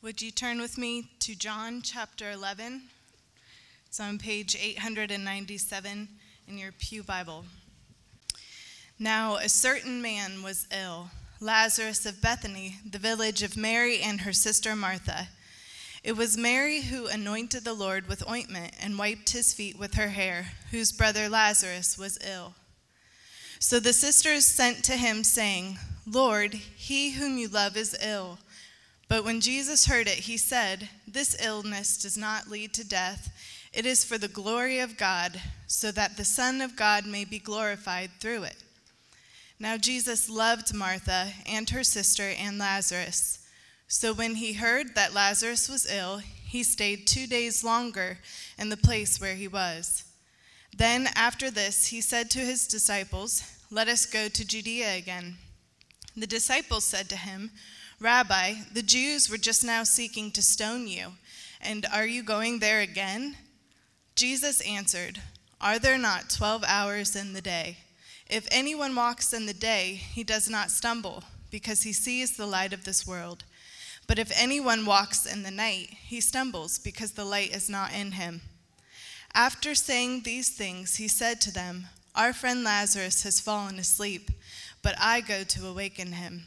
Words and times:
Would 0.00 0.22
you 0.22 0.30
turn 0.30 0.60
with 0.60 0.78
me 0.78 1.10
to 1.18 1.34
John 1.34 1.82
chapter 1.82 2.30
11? 2.30 2.82
It's 3.88 3.98
on 3.98 4.16
page 4.18 4.54
897 4.54 6.08
in 6.46 6.56
your 6.56 6.70
Pew 6.70 7.02
Bible. 7.02 7.44
Now, 8.96 9.38
a 9.38 9.48
certain 9.48 10.00
man 10.00 10.44
was 10.44 10.68
ill, 10.70 11.10
Lazarus 11.40 12.06
of 12.06 12.22
Bethany, 12.22 12.76
the 12.88 13.00
village 13.00 13.42
of 13.42 13.56
Mary 13.56 14.00
and 14.00 14.20
her 14.20 14.32
sister 14.32 14.76
Martha. 14.76 15.30
It 16.04 16.16
was 16.16 16.38
Mary 16.38 16.82
who 16.82 17.08
anointed 17.08 17.64
the 17.64 17.74
Lord 17.74 18.06
with 18.06 18.28
ointment 18.30 18.74
and 18.80 19.00
wiped 19.00 19.30
his 19.30 19.52
feet 19.52 19.76
with 19.76 19.94
her 19.94 20.10
hair, 20.10 20.52
whose 20.70 20.92
brother 20.92 21.28
Lazarus 21.28 21.98
was 21.98 22.20
ill. 22.24 22.54
So 23.58 23.80
the 23.80 23.92
sisters 23.92 24.46
sent 24.46 24.84
to 24.84 24.92
him, 24.92 25.24
saying, 25.24 25.76
Lord, 26.06 26.54
he 26.54 27.10
whom 27.10 27.36
you 27.36 27.48
love 27.48 27.76
is 27.76 27.96
ill. 28.00 28.38
But 29.08 29.24
when 29.24 29.40
Jesus 29.40 29.86
heard 29.86 30.06
it, 30.06 30.20
he 30.20 30.36
said, 30.36 30.90
This 31.06 31.36
illness 31.42 31.96
does 31.96 32.16
not 32.16 32.48
lead 32.48 32.74
to 32.74 32.86
death. 32.86 33.30
It 33.72 33.86
is 33.86 34.04
for 34.04 34.18
the 34.18 34.28
glory 34.28 34.78
of 34.78 34.98
God, 34.98 35.40
so 35.66 35.90
that 35.92 36.16
the 36.16 36.24
Son 36.24 36.60
of 36.60 36.76
God 36.76 37.06
may 37.06 37.24
be 37.24 37.38
glorified 37.38 38.10
through 38.20 38.44
it. 38.44 38.56
Now 39.58 39.76
Jesus 39.76 40.28
loved 40.28 40.74
Martha 40.74 41.32
and 41.46 41.68
her 41.70 41.82
sister 41.82 42.30
and 42.38 42.58
Lazarus. 42.58 43.46
So 43.88 44.12
when 44.12 44.36
he 44.36 44.52
heard 44.52 44.94
that 44.94 45.14
Lazarus 45.14 45.68
was 45.68 45.90
ill, 45.90 46.18
he 46.18 46.62
stayed 46.62 47.06
two 47.06 47.26
days 47.26 47.64
longer 47.64 48.18
in 48.58 48.68
the 48.68 48.76
place 48.76 49.20
where 49.20 49.34
he 49.34 49.48
was. 49.48 50.04
Then 50.76 51.08
after 51.14 51.50
this, 51.50 51.86
he 51.86 52.00
said 52.00 52.30
to 52.30 52.38
his 52.38 52.68
disciples, 52.68 53.42
Let 53.70 53.88
us 53.88 54.06
go 54.06 54.28
to 54.28 54.46
Judea 54.46 54.96
again. 54.96 55.36
The 56.16 56.26
disciples 56.26 56.84
said 56.84 57.08
to 57.08 57.16
him, 57.16 57.50
Rabbi, 58.00 58.54
the 58.72 58.82
Jews 58.82 59.28
were 59.28 59.38
just 59.38 59.64
now 59.64 59.82
seeking 59.82 60.30
to 60.30 60.42
stone 60.42 60.86
you, 60.86 61.14
and 61.60 61.84
are 61.92 62.06
you 62.06 62.22
going 62.22 62.60
there 62.60 62.80
again? 62.80 63.36
Jesus 64.14 64.60
answered, 64.60 65.20
Are 65.60 65.80
there 65.80 65.98
not 65.98 66.30
twelve 66.30 66.62
hours 66.68 67.16
in 67.16 67.32
the 67.32 67.40
day? 67.40 67.78
If 68.30 68.46
anyone 68.52 68.94
walks 68.94 69.32
in 69.32 69.46
the 69.46 69.54
day, 69.54 69.94
he 69.94 70.22
does 70.22 70.48
not 70.48 70.70
stumble, 70.70 71.24
because 71.50 71.82
he 71.82 71.92
sees 71.92 72.36
the 72.36 72.46
light 72.46 72.72
of 72.72 72.84
this 72.84 73.04
world. 73.04 73.42
But 74.06 74.20
if 74.20 74.30
anyone 74.40 74.86
walks 74.86 75.26
in 75.26 75.42
the 75.42 75.50
night, 75.50 75.88
he 76.00 76.20
stumbles, 76.20 76.78
because 76.78 77.12
the 77.12 77.24
light 77.24 77.52
is 77.52 77.68
not 77.68 77.92
in 77.92 78.12
him. 78.12 78.42
After 79.34 79.74
saying 79.74 80.22
these 80.22 80.50
things, 80.50 80.96
he 80.96 81.08
said 81.08 81.40
to 81.40 81.52
them, 81.52 81.88
Our 82.14 82.32
friend 82.32 82.62
Lazarus 82.62 83.24
has 83.24 83.40
fallen 83.40 83.80
asleep, 83.80 84.30
but 84.82 84.94
I 85.00 85.20
go 85.20 85.42
to 85.42 85.66
awaken 85.66 86.12
him. 86.12 86.46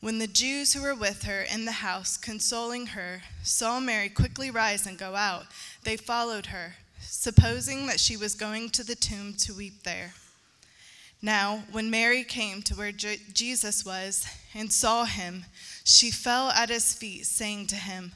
When 0.00 0.18
the 0.18 0.26
Jews 0.26 0.72
who 0.72 0.80
were 0.80 0.94
with 0.94 1.24
her 1.24 1.42
in 1.42 1.66
the 1.66 1.72
house, 1.72 2.16
consoling 2.16 2.86
her, 2.88 3.20
saw 3.42 3.80
Mary 3.80 4.08
quickly 4.08 4.50
rise 4.50 4.86
and 4.86 4.96
go 4.96 5.14
out, 5.14 5.44
they 5.84 5.98
followed 5.98 6.46
her, 6.46 6.76
supposing 7.00 7.86
that 7.86 8.00
she 8.00 8.16
was 8.16 8.34
going 8.34 8.70
to 8.70 8.82
the 8.82 8.94
tomb 8.94 9.34
to 9.40 9.52
weep 9.52 9.82
there. 9.82 10.14
Now, 11.20 11.64
when 11.70 11.90
Mary 11.90 12.24
came 12.24 12.62
to 12.62 12.74
where 12.74 12.92
Je- 12.92 13.20
Jesus 13.34 13.84
was 13.84 14.26
and 14.54 14.72
saw 14.72 15.04
him, 15.04 15.44
she 15.84 16.10
fell 16.10 16.48
at 16.48 16.70
his 16.70 16.94
feet, 16.94 17.26
saying 17.26 17.66
to 17.66 17.76
him, 17.76 18.12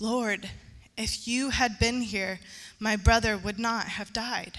Lord, 0.00 0.50
if 0.96 1.28
you 1.28 1.50
had 1.50 1.78
been 1.78 2.00
here, 2.00 2.40
my 2.80 2.96
brother 2.96 3.38
would 3.38 3.58
not 3.58 3.86
have 3.86 4.12
died. 4.12 4.58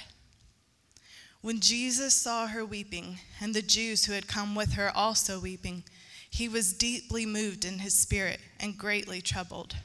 When 1.41 1.59
Jesus 1.59 2.13
saw 2.13 2.47
her 2.47 2.63
weeping, 2.63 3.17
and 3.41 3.53
the 3.53 3.61
Jews 3.61 4.05
who 4.05 4.13
had 4.13 4.27
come 4.27 4.55
with 4.55 4.73
her 4.73 4.89
also 4.95 5.37
weeping, 5.37 5.83
he 6.31 6.47
was 6.47 6.73
deeply 6.73 7.25
moved 7.25 7.65
in 7.65 7.79
his 7.79 7.93
spirit 7.93 8.39
and 8.59 8.77
greatly 8.77 9.21
troubled. 9.21 9.75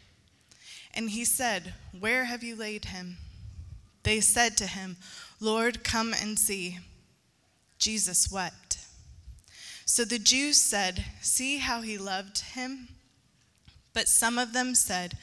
And 0.95 1.11
he 1.11 1.25
said, 1.25 1.75
Where 1.99 2.25
have 2.25 2.45
you 2.45 2.55
laid 2.55 2.87
him? 2.87 3.19
They 4.05 4.21
said 4.21 4.57
to 4.59 4.67
him, 4.67 4.97
Lord, 5.41 5.83
come 5.83 6.15
and 6.15 6.39
see. 6.39 6.79
Jesus 7.79 8.31
wept. 8.31 8.79
So 9.84 10.05
the 10.05 10.21
Jews 10.21 10.57
said, 10.57 11.05
See 11.21 11.59
how 11.59 11.81
he 11.81 11.99
loved 11.99 12.39
him? 12.39 12.89
But 13.93 14.09
some 14.09 14.39
of 14.39 14.53
them 14.53 14.77
said, 14.77 15.19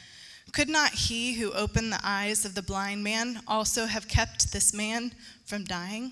Could 0.51 0.69
not 0.69 0.91
he 0.91 1.35
who 1.35 1.53
opened 1.53 1.93
the 1.93 2.01
eyes 2.03 2.43
of 2.43 2.53
the 2.53 2.61
blind 2.61 3.01
man 3.01 3.41
also 3.47 3.85
have 3.85 4.09
kept 4.09 4.51
this 4.51 4.73
man 4.73 5.13
from 5.45 5.63
dying? 5.63 6.11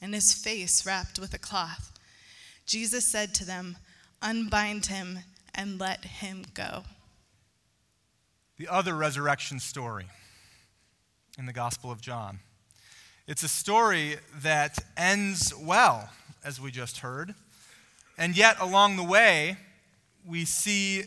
and 0.00 0.14
his 0.14 0.32
face 0.32 0.84
wrapped 0.86 1.18
with 1.18 1.34
a 1.34 1.38
cloth. 1.38 1.92
Jesus 2.66 3.04
said 3.04 3.34
to 3.34 3.44
them, 3.44 3.76
Unbind 4.22 4.86
him 4.86 5.20
and 5.54 5.80
let 5.80 6.04
him 6.04 6.44
go. 6.54 6.84
The 8.58 8.68
other 8.68 8.94
resurrection 8.94 9.58
story 9.58 10.06
in 11.38 11.46
the 11.46 11.52
Gospel 11.52 11.90
of 11.90 12.00
John. 12.00 12.40
It's 13.26 13.42
a 13.42 13.48
story 13.48 14.16
that 14.42 14.78
ends 14.96 15.54
well, 15.56 16.10
as 16.44 16.60
we 16.60 16.70
just 16.70 16.98
heard. 16.98 17.34
And 18.18 18.36
yet, 18.36 18.60
along 18.60 18.96
the 18.96 19.04
way, 19.04 19.56
we 20.26 20.44
see 20.44 21.04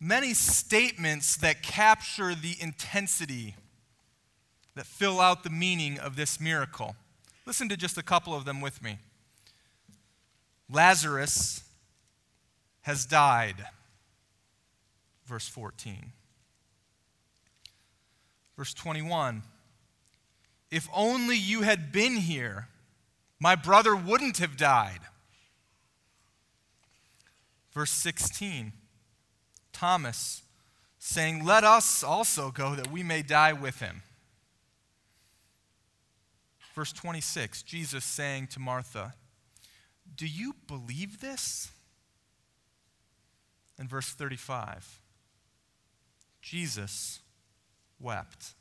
many 0.00 0.34
statements 0.34 1.36
that 1.36 1.62
capture 1.62 2.34
the 2.34 2.56
intensity, 2.58 3.54
that 4.74 4.86
fill 4.86 5.20
out 5.20 5.44
the 5.44 5.50
meaning 5.50 5.98
of 5.98 6.16
this 6.16 6.40
miracle. 6.40 6.96
Listen 7.46 7.68
to 7.68 7.76
just 7.76 7.96
a 7.96 8.02
couple 8.02 8.34
of 8.34 8.44
them 8.44 8.60
with 8.60 8.82
me. 8.82 8.98
Lazarus 10.70 11.62
has 12.82 13.06
died. 13.06 13.64
Verse 15.24 15.48
14. 15.48 16.12
Verse 18.56 18.74
21 18.74 19.42
If 20.70 20.88
only 20.92 21.36
you 21.36 21.62
had 21.62 21.92
been 21.92 22.16
here, 22.16 22.68
my 23.38 23.54
brother 23.54 23.94
wouldn't 23.94 24.38
have 24.38 24.56
died. 24.56 25.00
Verse 27.72 27.90
16 27.90 28.72
Thomas 29.72 30.42
saying, 30.98 31.44
Let 31.44 31.62
us 31.62 32.02
also 32.02 32.50
go 32.50 32.74
that 32.74 32.90
we 32.90 33.02
may 33.02 33.22
die 33.22 33.52
with 33.52 33.80
him. 33.80 34.02
Verse 36.76 36.92
26 36.92 37.62
Jesus 37.62 38.04
saying 38.04 38.48
to 38.48 38.60
Martha, 38.60 39.14
Do 40.14 40.26
you 40.26 40.54
believe 40.68 41.20
this? 41.20 41.72
And 43.78 43.88
verse 43.88 44.10
35 44.10 45.00
Jesus 46.42 47.20
wept. 47.98 48.52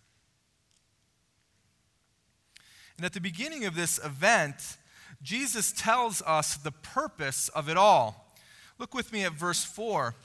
And 2.95 3.05
at 3.05 3.11
the 3.11 3.19
beginning 3.19 3.65
of 3.65 3.75
this 3.75 3.99
event, 4.03 4.77
Jesus 5.21 5.73
tells 5.73 6.21
us 6.21 6.55
the 6.55 6.71
purpose 6.71 7.49
of 7.49 7.67
it 7.67 7.75
all. 7.75 8.33
Look 8.79 8.93
with 8.93 9.11
me 9.11 9.25
at 9.25 9.33
verse 9.33 9.65
4. 9.65 10.15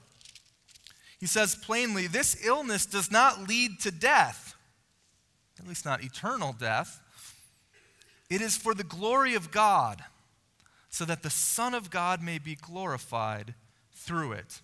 He 1.19 1.26
says 1.26 1.56
plainly, 1.56 2.06
This 2.06 2.46
illness 2.46 2.87
does 2.87 3.10
not 3.10 3.48
lead 3.48 3.81
to 3.81 3.90
death, 3.90 4.54
at 5.58 5.66
least 5.66 5.84
not 5.84 6.04
eternal 6.04 6.52
death. 6.52 7.00
It 8.31 8.41
is 8.41 8.56
for 8.56 8.75
the 8.75 8.85
glory 8.85 9.35
of 9.35 9.50
God, 9.50 10.05
so 10.88 11.05
that 11.05 11.23
the 11.23 11.31
Son 11.31 11.75
of 11.75 11.91
God 11.91 12.23
may 12.23 12.38
be 12.38 12.55
glorified 12.55 13.55
through 13.93 14.32
it. 14.32 14.61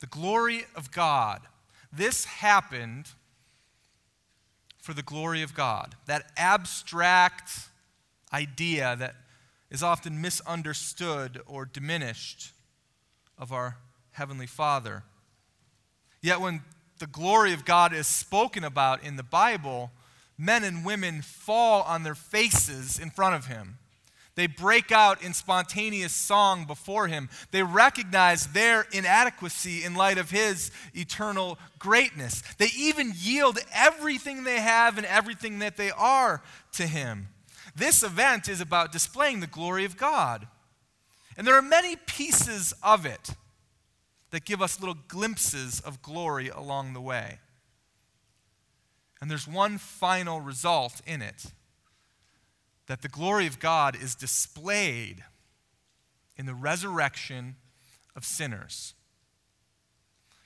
The 0.00 0.06
glory 0.06 0.64
of 0.74 0.90
God. 0.90 1.42
This 1.92 2.24
happened 2.24 3.10
for 4.78 4.94
the 4.94 5.02
glory 5.02 5.42
of 5.42 5.54
God. 5.54 5.94
That 6.06 6.32
abstract 6.36 7.52
idea 8.32 8.96
that 8.98 9.16
is 9.70 9.82
often 9.82 10.20
misunderstood 10.20 11.40
or 11.46 11.64
diminished 11.66 12.52
of 13.38 13.52
our 13.52 13.76
Heavenly 14.12 14.46
Father. 14.46 15.04
Yet, 16.22 16.40
when 16.40 16.62
the 16.98 17.06
glory 17.06 17.52
of 17.52 17.64
God 17.64 17.92
is 17.92 18.06
spoken 18.06 18.64
about 18.64 19.02
in 19.02 19.16
the 19.16 19.22
Bible, 19.22 19.90
men 20.40 20.64
and 20.64 20.84
women 20.84 21.22
fall 21.22 21.82
on 21.82 22.02
their 22.02 22.14
faces 22.14 22.98
in 22.98 23.10
front 23.10 23.34
of 23.34 23.46
Him. 23.46 23.78
They 24.36 24.46
break 24.46 24.90
out 24.90 25.22
in 25.22 25.34
spontaneous 25.34 26.12
song 26.12 26.64
before 26.64 27.08
him. 27.08 27.28
They 27.50 27.62
recognize 27.62 28.46
their 28.46 28.86
inadequacy 28.92 29.84
in 29.84 29.94
light 29.94 30.16
of 30.16 30.30
his 30.30 30.70
eternal 30.94 31.58
greatness. 31.78 32.42
They 32.56 32.70
even 32.74 33.12
yield 33.14 33.58
everything 33.70 34.44
they 34.44 34.60
have 34.60 34.96
and 34.96 35.06
everything 35.06 35.58
that 35.58 35.76
they 35.76 35.90
are 35.90 36.42
to 36.72 36.86
him. 36.86 37.28
This 37.74 38.02
event 38.02 38.48
is 38.48 38.62
about 38.62 38.92
displaying 38.92 39.40
the 39.40 39.46
glory 39.46 39.84
of 39.84 39.96
God. 39.96 40.46
And 41.36 41.46
there 41.46 41.56
are 41.56 41.62
many 41.62 41.96
pieces 41.96 42.72
of 42.82 43.04
it 43.04 43.34
that 44.30 44.44
give 44.44 44.62
us 44.62 44.80
little 44.80 44.96
glimpses 45.08 45.80
of 45.80 46.02
glory 46.02 46.48
along 46.48 46.94
the 46.94 47.00
way. 47.00 47.40
And 49.20 49.30
there's 49.30 49.46
one 49.46 49.78
final 49.78 50.40
result 50.40 51.00
in 51.06 51.20
it 51.22 51.46
that 52.86 53.02
the 53.02 53.08
glory 53.08 53.46
of 53.46 53.60
God 53.60 53.94
is 53.94 54.14
displayed 54.14 55.22
in 56.36 56.46
the 56.46 56.54
resurrection 56.54 57.56
of 58.16 58.24
sinners. 58.24 58.94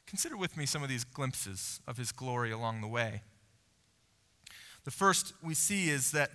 Consider 0.07 0.37
with 0.37 0.57
me 0.57 0.67
some 0.67 0.83
of 0.83 0.89
these 0.89 1.05
glimpses 1.05 1.81
of 1.87 1.97
his 1.97 2.13
glory 2.13 2.51
along 2.51 2.81
the 2.81 2.89
way. 2.89 3.23
The 4.85 4.91
first 4.91 5.33
we 5.43 5.55
see 5.55 5.89
is 5.89 6.11
that 6.11 6.31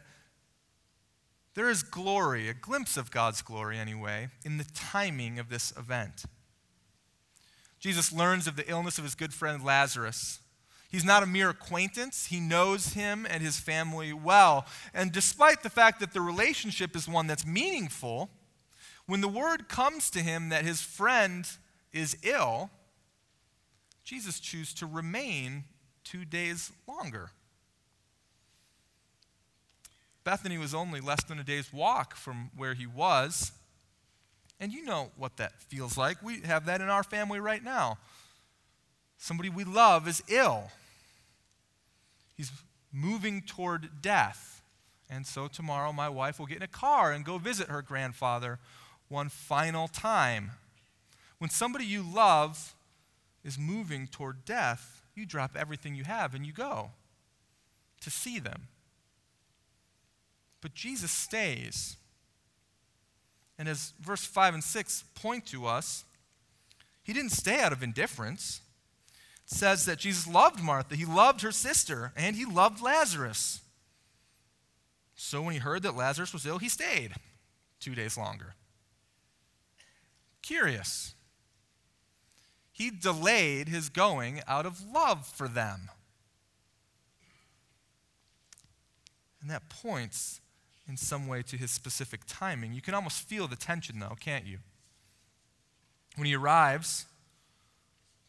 there 1.53 1.69
is 1.69 1.83
glory, 1.83 2.49
a 2.49 2.53
glimpse 2.53 2.97
of 2.97 3.11
God's 3.11 3.41
glory 3.41 3.77
anyway, 3.77 4.29
in 4.43 4.57
the 4.57 4.67
timing 4.73 5.39
of 5.39 5.49
this 5.49 5.71
event. 5.77 6.23
Jesus 7.79 8.11
learns 8.11 8.47
of 8.47 8.55
the 8.55 8.69
illness 8.69 8.97
of 8.97 9.03
his 9.03 9.15
good 9.15 9.33
friend 9.33 9.63
Lazarus. 9.63 10.39
He's 10.89 11.05
not 11.05 11.21
a 11.21 11.27
mere 11.27 11.51
acquaintance. 11.51 12.25
He 12.25 12.39
knows 12.39 12.93
him 12.93 13.27
and 13.29 13.43
his 13.43 13.59
family 13.59 14.11
well. 14.11 14.65
And 14.93 15.11
despite 15.11 15.61
the 15.61 15.69
fact 15.69 15.99
that 15.99 16.13
the 16.13 16.21
relationship 16.21 16.95
is 16.95 17.07
one 17.07 17.27
that's 17.27 17.45
meaningful, 17.45 18.29
when 19.05 19.21
the 19.21 19.27
word 19.27 19.69
comes 19.69 20.09
to 20.11 20.19
him 20.19 20.49
that 20.49 20.65
his 20.65 20.81
friend 20.81 21.47
is 21.93 22.17
ill, 22.23 22.71
Jesus 24.03 24.39
chooses 24.39 24.73
to 24.75 24.87
remain 24.87 25.63
two 26.03 26.25
days 26.25 26.71
longer. 26.87 27.29
Bethany 30.23 30.57
was 30.57 30.73
only 30.73 31.01
less 31.01 31.23
than 31.23 31.39
a 31.39 31.43
day's 31.43 31.71
walk 31.71 32.15
from 32.15 32.49
where 32.57 32.73
he 32.73 32.87
was. 32.87 33.51
And 34.59 34.71
you 34.71 34.83
know 34.83 35.11
what 35.17 35.37
that 35.37 35.61
feels 35.61 35.97
like. 35.97 36.21
We 36.23 36.41
have 36.41 36.65
that 36.65 36.81
in 36.81 36.89
our 36.89 37.03
family 37.03 37.39
right 37.39 37.63
now. 37.63 37.99
Somebody 39.17 39.49
we 39.49 39.63
love 39.63 40.07
is 40.07 40.23
ill. 40.27 40.71
He's 42.39 42.53
moving 42.93 43.41
toward 43.41 44.01
death. 44.01 44.63
And 45.09 45.27
so 45.27 45.49
tomorrow, 45.49 45.91
my 45.91 46.07
wife 46.07 46.39
will 46.39 46.45
get 46.45 46.55
in 46.55 46.63
a 46.63 46.67
car 46.67 47.11
and 47.11 47.25
go 47.25 47.37
visit 47.37 47.67
her 47.67 47.81
grandfather 47.81 48.59
one 49.09 49.27
final 49.27 49.89
time. 49.89 50.51
When 51.39 51.49
somebody 51.49 51.83
you 51.83 52.01
love 52.01 52.75
is 53.43 53.59
moving 53.59 54.07
toward 54.07 54.45
death, 54.45 55.01
you 55.15 55.25
drop 55.25 55.57
everything 55.57 55.95
you 55.95 56.05
have 56.05 56.33
and 56.33 56.45
you 56.45 56.53
go 56.53 56.91
to 57.99 58.09
see 58.09 58.39
them. 58.39 58.69
But 60.61 60.73
Jesus 60.73 61.11
stays. 61.11 61.97
And 63.57 63.67
as 63.67 63.91
verse 63.99 64.23
5 64.23 64.53
and 64.53 64.63
6 64.63 65.03
point 65.13 65.45
to 65.47 65.65
us, 65.65 66.05
he 67.03 67.11
didn't 67.11 67.33
stay 67.33 67.59
out 67.59 67.73
of 67.73 67.83
indifference 67.83 68.61
says 69.49 69.85
that 69.85 69.97
Jesus 69.97 70.27
loved 70.27 70.61
Martha, 70.61 70.95
he 70.95 71.05
loved 71.05 71.41
her 71.41 71.51
sister, 71.51 72.13
and 72.15 72.35
he 72.35 72.45
loved 72.45 72.81
Lazarus. 72.81 73.61
So 75.15 75.41
when 75.41 75.53
he 75.53 75.59
heard 75.59 75.81
that 75.83 75.97
Lazarus 75.97 76.31
was 76.31 76.45
ill, 76.45 76.59
he 76.59 76.69
stayed 76.69 77.13
two 77.79 77.95
days 77.95 78.15
longer. 78.15 78.53
Curious. 80.43 81.15
He 82.71 82.91
delayed 82.91 83.67
his 83.67 83.89
going 83.89 84.41
out 84.47 84.67
of 84.67 84.81
love 84.93 85.25
for 85.25 85.47
them. 85.47 85.89
And 89.41 89.49
that 89.49 89.67
points 89.67 90.41
in 90.87 90.95
some 90.95 91.27
way 91.27 91.41
to 91.41 91.57
his 91.57 91.71
specific 91.71 92.21
timing. 92.27 92.73
You 92.73 92.81
can 92.81 92.93
almost 92.93 93.27
feel 93.27 93.47
the 93.47 93.55
tension, 93.55 93.99
though, 93.99 94.15
can't 94.19 94.45
you? 94.45 94.59
When 96.15 96.27
he 96.27 96.35
arrives, 96.35 97.05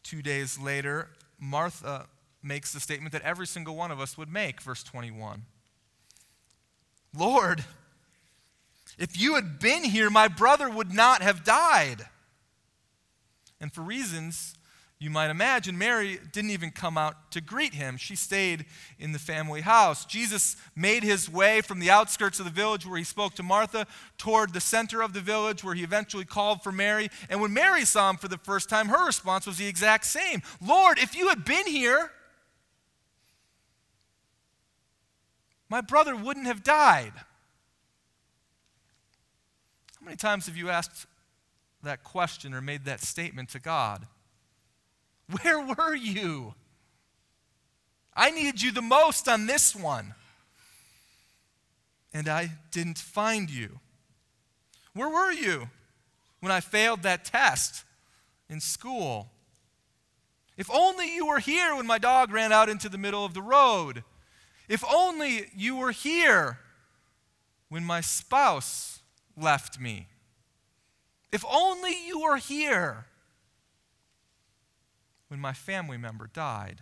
Two 0.03 0.21
days 0.21 0.59
later, 0.59 1.09
Martha 1.39 2.07
makes 2.43 2.73
the 2.73 2.79
statement 2.79 3.13
that 3.13 3.21
every 3.21 3.47
single 3.47 3.75
one 3.75 3.91
of 3.91 3.99
us 3.99 4.17
would 4.17 4.31
make, 4.31 4.61
verse 4.61 4.83
21. 4.83 5.43
Lord, 7.15 7.63
if 8.97 9.19
you 9.19 9.35
had 9.35 9.59
been 9.59 9.83
here, 9.83 10.09
my 10.09 10.27
brother 10.27 10.69
would 10.69 10.93
not 10.93 11.21
have 11.21 11.43
died. 11.43 12.05
And 13.59 13.71
for 13.71 13.81
reasons 13.81 14.55
you 15.01 15.09
might 15.09 15.31
imagine, 15.31 15.79
Mary 15.79 16.19
didn't 16.31 16.51
even 16.51 16.69
come 16.69 16.95
out 16.95 17.31
to 17.31 17.41
greet 17.41 17.73
him. 17.73 17.97
She 17.97 18.15
stayed 18.15 18.65
in 18.99 19.13
the 19.13 19.19
family 19.19 19.61
house. 19.61 20.05
Jesus 20.05 20.55
made 20.75 21.01
his 21.01 21.27
way 21.27 21.61
from 21.61 21.79
the 21.79 21.89
outskirts 21.89 22.37
of 22.37 22.45
the 22.45 22.51
village 22.51 22.85
where 22.85 22.99
he 22.99 23.03
spoke 23.03 23.33
to 23.33 23.43
Martha 23.43 23.87
toward 24.19 24.53
the 24.53 24.61
center 24.61 25.01
of 25.01 25.13
the 25.13 25.19
village 25.19 25.63
where 25.63 25.73
he 25.73 25.81
eventually 25.81 26.23
called 26.23 26.61
for 26.61 26.71
Mary. 26.71 27.09
And 27.31 27.41
when 27.41 27.51
Mary 27.51 27.83
saw 27.83 28.11
him 28.11 28.17
for 28.17 28.27
the 28.27 28.37
first 28.37 28.69
time, 28.69 28.89
her 28.89 29.07
response 29.07 29.47
was 29.47 29.57
the 29.57 29.65
exact 29.65 30.05
same 30.05 30.43
Lord, 30.63 30.99
if 30.99 31.15
you 31.15 31.29
had 31.29 31.45
been 31.45 31.65
here, 31.65 32.11
my 35.67 35.81
brother 35.81 36.15
wouldn't 36.15 36.45
have 36.45 36.61
died. 36.61 37.13
How 39.99 40.05
many 40.05 40.17
times 40.17 40.45
have 40.45 40.57
you 40.57 40.69
asked 40.69 41.07
that 41.81 42.03
question 42.03 42.53
or 42.53 42.61
made 42.61 42.85
that 42.85 43.01
statement 43.01 43.49
to 43.49 43.59
God? 43.59 44.05
Where 45.41 45.61
were 45.61 45.95
you? 45.95 46.53
I 48.13 48.31
needed 48.31 48.61
you 48.61 48.71
the 48.71 48.81
most 48.81 49.27
on 49.27 49.45
this 49.45 49.75
one. 49.75 50.13
And 52.13 52.27
I 52.27 52.51
didn't 52.71 52.97
find 52.97 53.49
you. 53.49 53.79
Where 54.93 55.09
were 55.09 55.31
you 55.31 55.69
when 56.41 56.51
I 56.51 56.59
failed 56.59 57.03
that 57.03 57.23
test 57.23 57.85
in 58.49 58.59
school? 58.59 59.29
If 60.57 60.69
only 60.69 61.15
you 61.15 61.25
were 61.25 61.39
here 61.39 61.75
when 61.75 61.87
my 61.87 61.97
dog 61.97 62.31
ran 62.31 62.51
out 62.51 62.67
into 62.67 62.89
the 62.89 62.97
middle 62.97 63.23
of 63.23 63.33
the 63.33 63.41
road. 63.41 64.03
If 64.67 64.83
only 64.93 65.49
you 65.55 65.77
were 65.77 65.91
here 65.91 66.59
when 67.69 67.85
my 67.85 68.01
spouse 68.01 68.99
left 69.37 69.79
me. 69.79 70.07
If 71.31 71.45
only 71.49 71.95
you 72.05 72.19
were 72.19 72.37
here 72.37 73.05
when 75.31 75.39
my 75.39 75.53
family 75.53 75.95
member 75.95 76.27
died. 76.27 76.81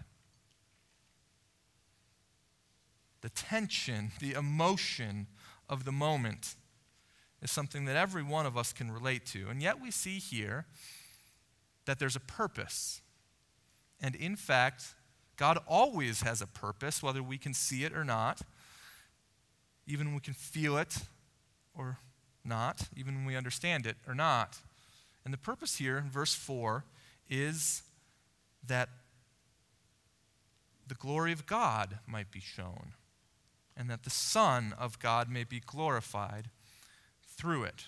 The 3.21 3.29
tension, 3.29 4.09
the 4.19 4.33
emotion 4.33 5.27
of 5.69 5.85
the 5.85 5.91
moment 5.91 6.55
is 7.43 7.51
something 7.51 7.85
that 7.85 7.95
every 7.95 8.23
one 8.23 8.47
of 8.47 8.57
us 8.57 8.73
can 8.73 8.89
relate 8.89 9.27
to. 9.27 9.49
And 9.49 9.61
yet 9.61 9.79
we 9.79 9.91
see 9.91 10.17
here 10.17 10.65
that 11.85 11.99
there's 11.99 12.15
a 12.15 12.19
purpose. 12.19 13.01
And 14.01 14.15
in 14.15 14.35
fact, 14.35 14.95
God 15.37 15.59
always 15.67 16.23
has 16.23 16.41
a 16.41 16.47
purpose, 16.47 17.03
whether 17.03 17.21
we 17.21 17.37
can 17.37 17.53
see 17.53 17.83
it 17.83 17.95
or 17.95 18.03
not, 18.03 18.41
even 19.85 20.07
when 20.07 20.15
we 20.15 20.21
can 20.21 20.33
feel 20.33 20.75
it 20.75 20.97
or 21.77 21.99
not, 22.43 22.89
even 22.97 23.13
when 23.13 23.25
we 23.25 23.35
understand 23.35 23.85
it 23.85 23.97
or 24.07 24.15
not. 24.15 24.57
And 25.23 25.31
the 25.31 25.37
purpose 25.37 25.75
here 25.75 25.99
in 25.99 26.09
verse 26.09 26.33
4 26.33 26.83
is 27.29 27.83
that 28.65 28.89
the 30.87 30.95
glory 30.95 31.31
of 31.31 31.45
God 31.45 31.99
might 32.07 32.31
be 32.31 32.39
shown, 32.39 32.93
and 33.77 33.89
that 33.89 34.03
the 34.03 34.09
Son 34.09 34.73
of 34.77 34.99
God 34.99 35.29
may 35.29 35.43
be 35.43 35.59
glorified 35.59 36.49
through 37.25 37.63
it. 37.63 37.85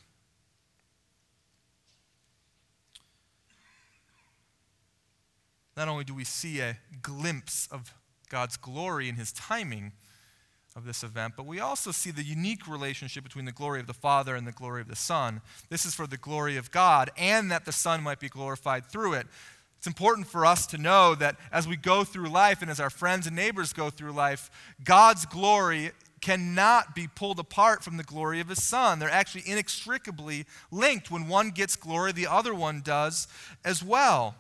Not 5.76 5.88
only 5.88 6.04
do 6.04 6.14
we 6.14 6.24
see 6.24 6.60
a 6.60 6.78
glimpse 7.02 7.68
of 7.72 7.94
God's 8.30 8.58
glory 8.58 9.10
in 9.10 9.16
his 9.16 9.32
timing 9.32 9.94
of 10.76 10.86
this 10.86 11.04
event, 11.04 11.34
but 11.36 11.46
we 11.46 11.60
also 11.60 11.92
see 11.92 12.12
the 12.12 12.24
unique 12.24 12.68
relationship 12.68 13.24
between 13.24 13.46
the 13.46 13.52
glory 13.52 13.80
of 13.80 13.88
the 13.88 13.94
Father 13.94 14.36
and 14.36 14.48
the 14.48 14.52
glory 14.52 14.82
of 14.82 14.88
the 14.88 14.96
Son. 14.96 15.42
This 15.70 15.86
is 15.86 15.96
for 15.96 16.08
the 16.08 16.18
glory 16.18 16.56
of 16.56 16.72
God, 16.72 17.10
and 17.18 17.52
that 17.52 17.66
the 17.66 17.72
Son 17.72 18.04
might 18.04 18.20
be 18.20 18.30
glorified 18.30 18.86
through 18.86 19.14
it. 19.14 19.28
It's 19.82 19.88
important 19.88 20.28
for 20.28 20.46
us 20.46 20.68
to 20.68 20.78
know 20.78 21.16
that 21.16 21.38
as 21.52 21.68
we 21.68 21.76
go 21.76 22.04
through 22.04 22.30
life 22.30 22.62
and 22.62 22.70
as 22.70 22.80
our 22.80 22.92
friends 22.92 23.26
and 23.26 23.36
neighbors 23.36 23.74
go 23.74 23.90
through 23.90 24.12
life, 24.12 24.52
God's 24.84 25.26
glory 25.26 25.90
cannot 26.22 26.94
be 26.94 27.08
pulled 27.08 27.40
apart 27.40 27.84
from 27.84 27.98
the 27.98 28.04
glory 28.04 28.40
of 28.40 28.50
his 28.50 28.62
son. 28.62 29.00
They're 29.00 29.10
actually 29.10 29.42
inextricably 29.48 30.46
linked. 30.70 31.10
When 31.10 31.28
one 31.28 31.50
gets 31.50 31.76
glory, 31.76 32.12
the 32.12 32.28
other 32.28 32.54
one 32.54 32.82
does 32.82 33.28
as 33.66 33.84
well. 33.84 34.36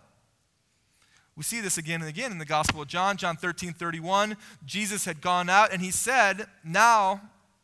We 1.35 1.41
see 1.41 1.59
this 1.59 1.79
again 1.79 2.01
and 2.01 2.09
again 2.11 2.31
in 2.31 2.37
the 2.37 2.45
Gospel 2.45 2.83
of 2.83 2.87
John, 2.87 3.17
John 3.17 3.35
13, 3.35 3.73
31. 3.73 4.37
Jesus 4.63 5.05
had 5.05 5.21
gone 5.21 5.49
out 5.49 5.73
and 5.73 5.81
he 5.81 5.89
said, 5.89 6.45
Now 6.63 7.19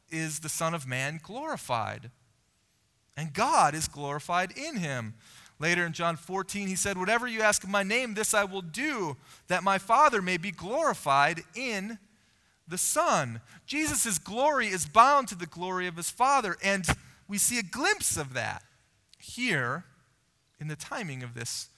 is 0.09 0.39
the 0.39 0.49
Son 0.49 0.73
of 0.73 0.87
Man 0.87 1.19
glorified, 1.21 2.09
and 3.15 3.33
God 3.33 3.75
is 3.75 3.87
glorified 3.87 4.51
in 4.57 4.77
him. 4.77 5.13
Later 5.59 5.85
in 5.85 5.93
John 5.93 6.15
14, 6.17 6.67
he 6.67 6.75
said, 6.75 6.97
Whatever 6.97 7.27
you 7.27 7.41
ask 7.41 7.63
in 7.63 7.71
my 7.71 7.83
name, 7.83 8.13
this 8.13 8.33
I 8.33 8.43
will 8.43 8.61
do, 8.61 9.17
that 9.47 9.63
my 9.63 9.77
Father 9.77 10.21
may 10.21 10.37
be 10.37 10.51
glorified 10.51 11.41
in 11.55 11.97
the 12.67 12.77
Son. 12.77 13.41
Jesus' 13.65 14.19
glory 14.19 14.67
is 14.67 14.85
bound 14.85 15.27
to 15.29 15.35
the 15.35 15.45
glory 15.45 15.87
of 15.87 15.95
his 15.95 16.11
Father, 16.11 16.57
and 16.63 16.85
we 17.27 17.37
see 17.37 17.57
a 17.57 17.63
glimpse 17.63 18.17
of 18.17 18.33
that 18.33 18.63
here 19.17 19.85
in 20.59 20.67
the 20.67 20.75
timing 20.75 21.23
of 21.23 21.33
this 21.33 21.69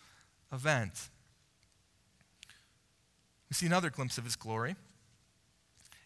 event. 0.51 1.09
We 3.49 3.53
see 3.53 3.65
another 3.65 3.89
glimpse 3.89 4.17
of 4.17 4.25
his 4.25 4.35
glory, 4.35 4.75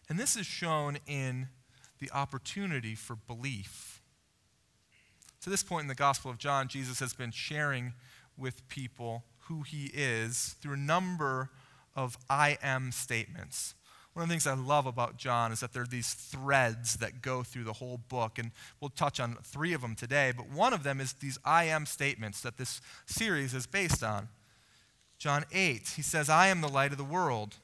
and 0.08 0.18
this 0.18 0.36
is 0.36 0.46
shown 0.46 0.98
in 1.06 1.48
the 1.98 2.10
opportunity 2.12 2.94
for 2.94 3.16
belief. 3.16 3.93
To 5.44 5.50
this 5.50 5.62
point 5.62 5.82
in 5.82 5.88
the 5.88 5.94
Gospel 5.94 6.30
of 6.30 6.38
John, 6.38 6.68
Jesus 6.68 7.00
has 7.00 7.12
been 7.12 7.30
sharing 7.30 7.92
with 8.38 8.66
people 8.70 9.24
who 9.40 9.60
he 9.60 9.90
is 9.92 10.56
through 10.62 10.72
a 10.72 10.78
number 10.78 11.50
of 11.94 12.16
I 12.30 12.56
am 12.62 12.90
statements. 12.92 13.74
One 14.14 14.22
of 14.22 14.28
the 14.30 14.32
things 14.32 14.46
I 14.46 14.54
love 14.54 14.86
about 14.86 15.18
John 15.18 15.52
is 15.52 15.60
that 15.60 15.74
there 15.74 15.82
are 15.82 15.86
these 15.86 16.14
threads 16.14 16.96
that 16.96 17.20
go 17.20 17.42
through 17.42 17.64
the 17.64 17.74
whole 17.74 18.00
book, 18.08 18.38
and 18.38 18.52
we'll 18.80 18.88
touch 18.88 19.20
on 19.20 19.36
three 19.44 19.74
of 19.74 19.82
them 19.82 19.94
today, 19.94 20.32
but 20.34 20.48
one 20.48 20.72
of 20.72 20.82
them 20.82 20.98
is 20.98 21.12
these 21.12 21.38
I 21.44 21.64
am 21.64 21.84
statements 21.84 22.40
that 22.40 22.56
this 22.56 22.80
series 23.04 23.52
is 23.52 23.66
based 23.66 24.02
on. 24.02 24.28
John 25.18 25.44
8, 25.52 25.92
he 25.94 26.00
says, 26.00 26.30
I 26.30 26.46
am 26.46 26.62
the 26.62 26.68
light 26.68 26.92
of 26.92 26.96
the 26.96 27.04
world. 27.04 27.56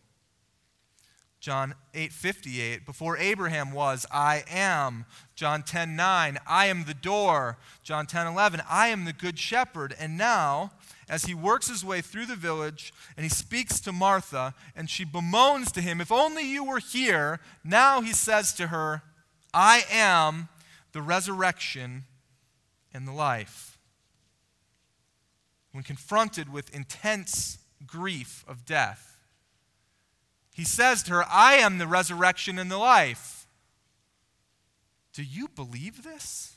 John 1.41 1.75
8:58 1.95 2.85
before 2.85 3.17
Abraham 3.17 3.73
was 3.73 4.05
I 4.11 4.45
am. 4.47 5.07
John 5.35 5.63
10:9 5.63 6.39
I 6.47 6.67
am 6.67 6.85
the 6.85 6.93
door. 6.93 7.57
John 7.83 8.07
10:11 8.07 8.63
I 8.69 8.89
am 8.89 9.07
the 9.07 9.15
good 9.15 9.39
shepherd. 9.39 9.95
And 9.99 10.19
now 10.19 10.73
as 11.09 11.25
he 11.25 11.33
works 11.33 11.69
his 11.69 11.83
way 11.83 12.03
through 12.03 12.27
the 12.27 12.37
village 12.37 12.93
and 13.17 13.25
he 13.25 13.31
speaks 13.31 13.81
to 13.81 13.93
Martha 13.93 14.55
and 14.77 14.91
she 14.91 15.03
bemoans 15.05 15.73
to 15.73 15.81
him 15.81 15.99
if 16.03 16.13
only 16.13 16.43
you 16.43 16.63
were 16.63 16.79
here. 16.79 17.41
Now 17.65 18.03
he 18.03 18.13
says 18.13 18.53
to 18.55 18.67
her 18.67 19.03
I 19.55 19.85
am 19.91 20.51
the 20.93 21.01
resurrection 21.01 22.05
and 22.93 23.09
the 23.09 23.13
life. 23.13 23.79
When 25.73 25.85
confronted 25.85 26.53
with 26.53 26.75
intense 26.75 27.59
grief 27.87 28.45
of 28.47 28.67
death 28.67 29.11
he 30.53 30.65
says 30.65 31.03
to 31.05 31.13
her, 31.13 31.25
I 31.29 31.55
am 31.55 31.79
the 31.79 31.87
resurrection 31.87 32.59
and 32.59 32.71
the 32.71 32.79
life. 32.79 33.47
Do 35.13 35.23
you 35.23 35.49
believe 35.49 36.03
this? 36.03 36.57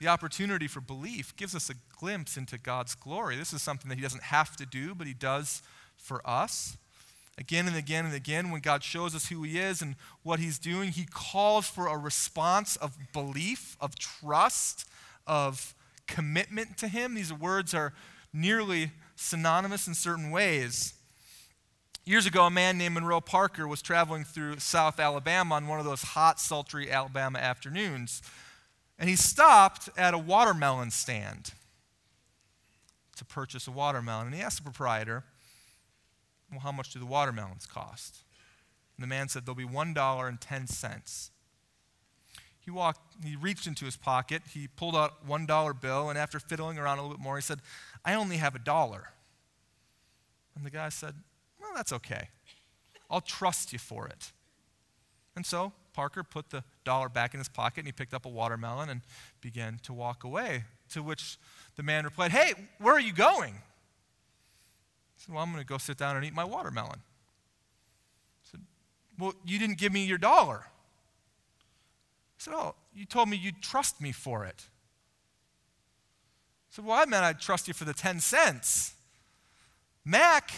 The 0.00 0.08
opportunity 0.08 0.66
for 0.66 0.80
belief 0.80 1.36
gives 1.36 1.54
us 1.54 1.68
a 1.68 1.74
glimpse 1.98 2.38
into 2.38 2.56
God's 2.56 2.94
glory. 2.94 3.36
This 3.36 3.52
is 3.52 3.60
something 3.60 3.90
that 3.90 3.96
He 3.96 4.02
doesn't 4.02 4.24
have 4.24 4.56
to 4.56 4.64
do, 4.64 4.94
but 4.94 5.06
He 5.06 5.12
does 5.12 5.62
for 5.96 6.26
us. 6.26 6.78
Again 7.36 7.66
and 7.66 7.76
again 7.76 8.06
and 8.06 8.14
again, 8.14 8.50
when 8.50 8.62
God 8.62 8.82
shows 8.82 9.14
us 9.14 9.28
who 9.28 9.42
He 9.42 9.58
is 9.58 9.82
and 9.82 9.96
what 10.22 10.40
He's 10.40 10.58
doing, 10.58 10.90
He 10.90 11.06
calls 11.10 11.66
for 11.66 11.86
a 11.86 11.98
response 11.98 12.76
of 12.76 12.96
belief, 13.12 13.76
of 13.78 13.98
trust, 13.98 14.88
of 15.26 15.74
commitment 16.06 16.78
to 16.78 16.88
Him. 16.88 17.14
These 17.14 17.32
words 17.32 17.74
are 17.74 17.92
nearly 18.32 18.92
synonymous 19.16 19.86
in 19.86 19.94
certain 19.94 20.30
ways. 20.30 20.94
Years 22.04 22.26
ago, 22.26 22.46
a 22.46 22.50
man 22.50 22.78
named 22.78 22.94
Monroe 22.94 23.20
Parker 23.20 23.68
was 23.68 23.82
traveling 23.82 24.24
through 24.24 24.58
South 24.58 24.98
Alabama 24.98 25.56
on 25.56 25.66
one 25.66 25.78
of 25.78 25.84
those 25.84 26.02
hot, 26.02 26.40
sultry 26.40 26.90
Alabama 26.90 27.38
afternoons. 27.38 28.22
And 28.98 29.08
he 29.08 29.16
stopped 29.16 29.88
at 29.96 30.14
a 30.14 30.18
watermelon 30.18 30.90
stand 30.90 31.52
to 33.16 33.24
purchase 33.24 33.66
a 33.66 33.70
watermelon. 33.70 34.26
And 34.26 34.34
he 34.34 34.42
asked 34.42 34.58
the 34.58 34.64
proprietor, 34.64 35.24
Well, 36.50 36.60
how 36.60 36.72
much 36.72 36.92
do 36.92 36.98
the 36.98 37.06
watermelons 37.06 37.66
cost? 37.66 38.18
And 38.96 39.02
the 39.02 39.08
man 39.08 39.28
said, 39.28 39.46
They'll 39.46 39.54
be 39.54 39.64
$1.10. 39.64 41.30
He 42.64 42.70
walked, 42.70 43.00
he 43.24 43.36
reached 43.36 43.66
into 43.66 43.84
his 43.84 43.96
pocket, 43.96 44.42
he 44.52 44.68
pulled 44.68 44.94
out 44.94 45.26
one 45.26 45.46
dollar 45.46 45.72
bill, 45.72 46.10
and 46.10 46.18
after 46.18 46.38
fiddling 46.38 46.78
around 46.78 46.98
a 46.98 47.02
little 47.02 47.16
bit 47.16 47.22
more, 47.22 47.36
he 47.36 47.42
said, 47.42 47.60
I 48.04 48.14
only 48.14 48.36
have 48.36 48.54
a 48.54 48.58
dollar. 48.58 49.08
And 50.54 50.64
the 50.64 50.70
guy 50.70 50.90
said, 50.90 51.14
Well, 51.60 51.70
that's 51.74 51.92
okay. 51.92 52.28
I'll 53.10 53.20
trust 53.20 53.72
you 53.72 53.78
for 53.78 54.06
it. 54.06 54.32
And 55.34 55.46
so 55.46 55.72
Parker 55.92 56.22
put 56.22 56.50
the 56.50 56.64
dollar 56.84 57.08
back 57.08 57.34
in 57.34 57.38
his 57.38 57.48
pocket 57.48 57.80
and 57.80 57.86
he 57.86 57.92
picked 57.92 58.14
up 58.14 58.26
a 58.26 58.28
watermelon 58.28 58.88
and 58.88 59.00
began 59.40 59.80
to 59.84 59.92
walk 59.92 60.24
away. 60.24 60.64
To 60.90 61.02
which 61.02 61.38
the 61.76 61.82
man 61.82 62.04
replied, 62.04 62.32
Hey, 62.32 62.52
where 62.78 62.94
are 62.94 63.00
you 63.00 63.12
going? 63.12 63.54
I 63.54 65.16
said, 65.16 65.34
Well, 65.34 65.42
I'm 65.42 65.52
going 65.52 65.62
to 65.62 65.68
go 65.68 65.78
sit 65.78 65.96
down 65.96 66.16
and 66.16 66.24
eat 66.24 66.34
my 66.34 66.44
watermelon. 66.44 67.00
He 68.42 68.50
said, 68.50 68.60
Well, 69.18 69.34
you 69.44 69.58
didn't 69.58 69.78
give 69.78 69.92
me 69.92 70.04
your 70.04 70.18
dollar. 70.18 70.64
Said, 72.40 72.54
Oh, 72.54 72.74
you 72.94 73.04
told 73.04 73.28
me 73.28 73.36
you'd 73.36 73.60
trust 73.60 74.00
me 74.00 74.12
for 74.12 74.46
it. 74.46 74.64
I 76.70 76.70
said, 76.70 76.86
Well, 76.86 76.98
I 76.98 77.04
meant 77.04 77.22
I'd 77.22 77.38
trust 77.38 77.68
you 77.68 77.74
for 77.74 77.84
the 77.84 77.92
10 77.92 78.18
cents. 78.20 78.94
Mac, 80.06 80.50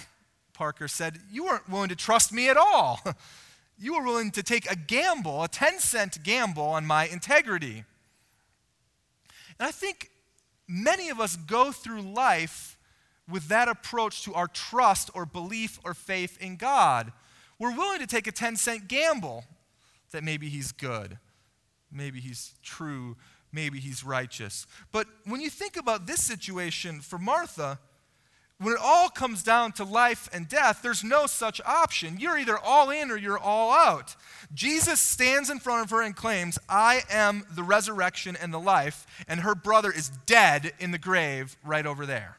Parker 0.52 0.86
said, 0.86 1.18
You 1.28 1.44
weren't 1.44 1.68
willing 1.68 1.88
to 1.88 1.96
trust 1.96 2.32
me 2.32 2.48
at 2.48 2.56
all. 2.56 3.00
you 3.78 3.96
were 3.96 4.04
willing 4.04 4.30
to 4.30 4.44
take 4.44 4.70
a 4.70 4.76
gamble, 4.76 5.42
a 5.42 5.48
10 5.48 5.80
cent 5.80 6.22
gamble 6.22 6.62
on 6.62 6.86
my 6.86 7.08
integrity. 7.08 7.82
And 9.58 9.66
I 9.66 9.72
think 9.72 10.12
many 10.68 11.08
of 11.08 11.18
us 11.18 11.34
go 11.34 11.72
through 11.72 12.02
life 12.02 12.78
with 13.28 13.48
that 13.48 13.66
approach 13.66 14.22
to 14.22 14.34
our 14.34 14.46
trust 14.46 15.10
or 15.14 15.26
belief 15.26 15.80
or 15.84 15.94
faith 15.94 16.40
in 16.40 16.54
God. 16.54 17.12
We're 17.58 17.76
willing 17.76 17.98
to 17.98 18.06
take 18.06 18.28
a 18.28 18.32
10 18.32 18.54
cent 18.54 18.86
gamble 18.86 19.46
that 20.12 20.22
maybe 20.22 20.48
He's 20.48 20.70
good, 20.70 21.18
maybe 21.92 22.20
He's 22.20 22.54
true, 22.62 23.16
maybe 23.52 23.78
He's 23.78 24.04
righteous. 24.04 24.66
But 24.90 25.06
when 25.24 25.40
you 25.40 25.50
think 25.50 25.76
about 25.76 26.06
this 26.06 26.22
situation 26.22 27.00
for 27.00 27.18
Martha, 27.18 27.78
when 28.62 28.74
it 28.74 28.80
all 28.80 29.08
comes 29.08 29.42
down 29.42 29.72
to 29.72 29.84
life 29.84 30.30
and 30.32 30.48
death, 30.48 30.80
there's 30.82 31.02
no 31.02 31.26
such 31.26 31.60
option. 31.66 32.18
You're 32.20 32.38
either 32.38 32.56
all 32.56 32.90
in 32.90 33.10
or 33.10 33.16
you're 33.16 33.38
all 33.38 33.72
out. 33.72 34.14
Jesus 34.54 35.00
stands 35.00 35.50
in 35.50 35.58
front 35.58 35.82
of 35.84 35.90
her 35.90 36.00
and 36.00 36.14
claims, 36.14 36.58
I 36.68 37.02
am 37.10 37.44
the 37.50 37.64
resurrection 37.64 38.36
and 38.40 38.54
the 38.54 38.60
life, 38.60 39.04
and 39.26 39.40
her 39.40 39.56
brother 39.56 39.90
is 39.90 40.10
dead 40.26 40.72
in 40.78 40.92
the 40.92 40.98
grave 40.98 41.56
right 41.64 41.84
over 41.84 42.06
there. 42.06 42.38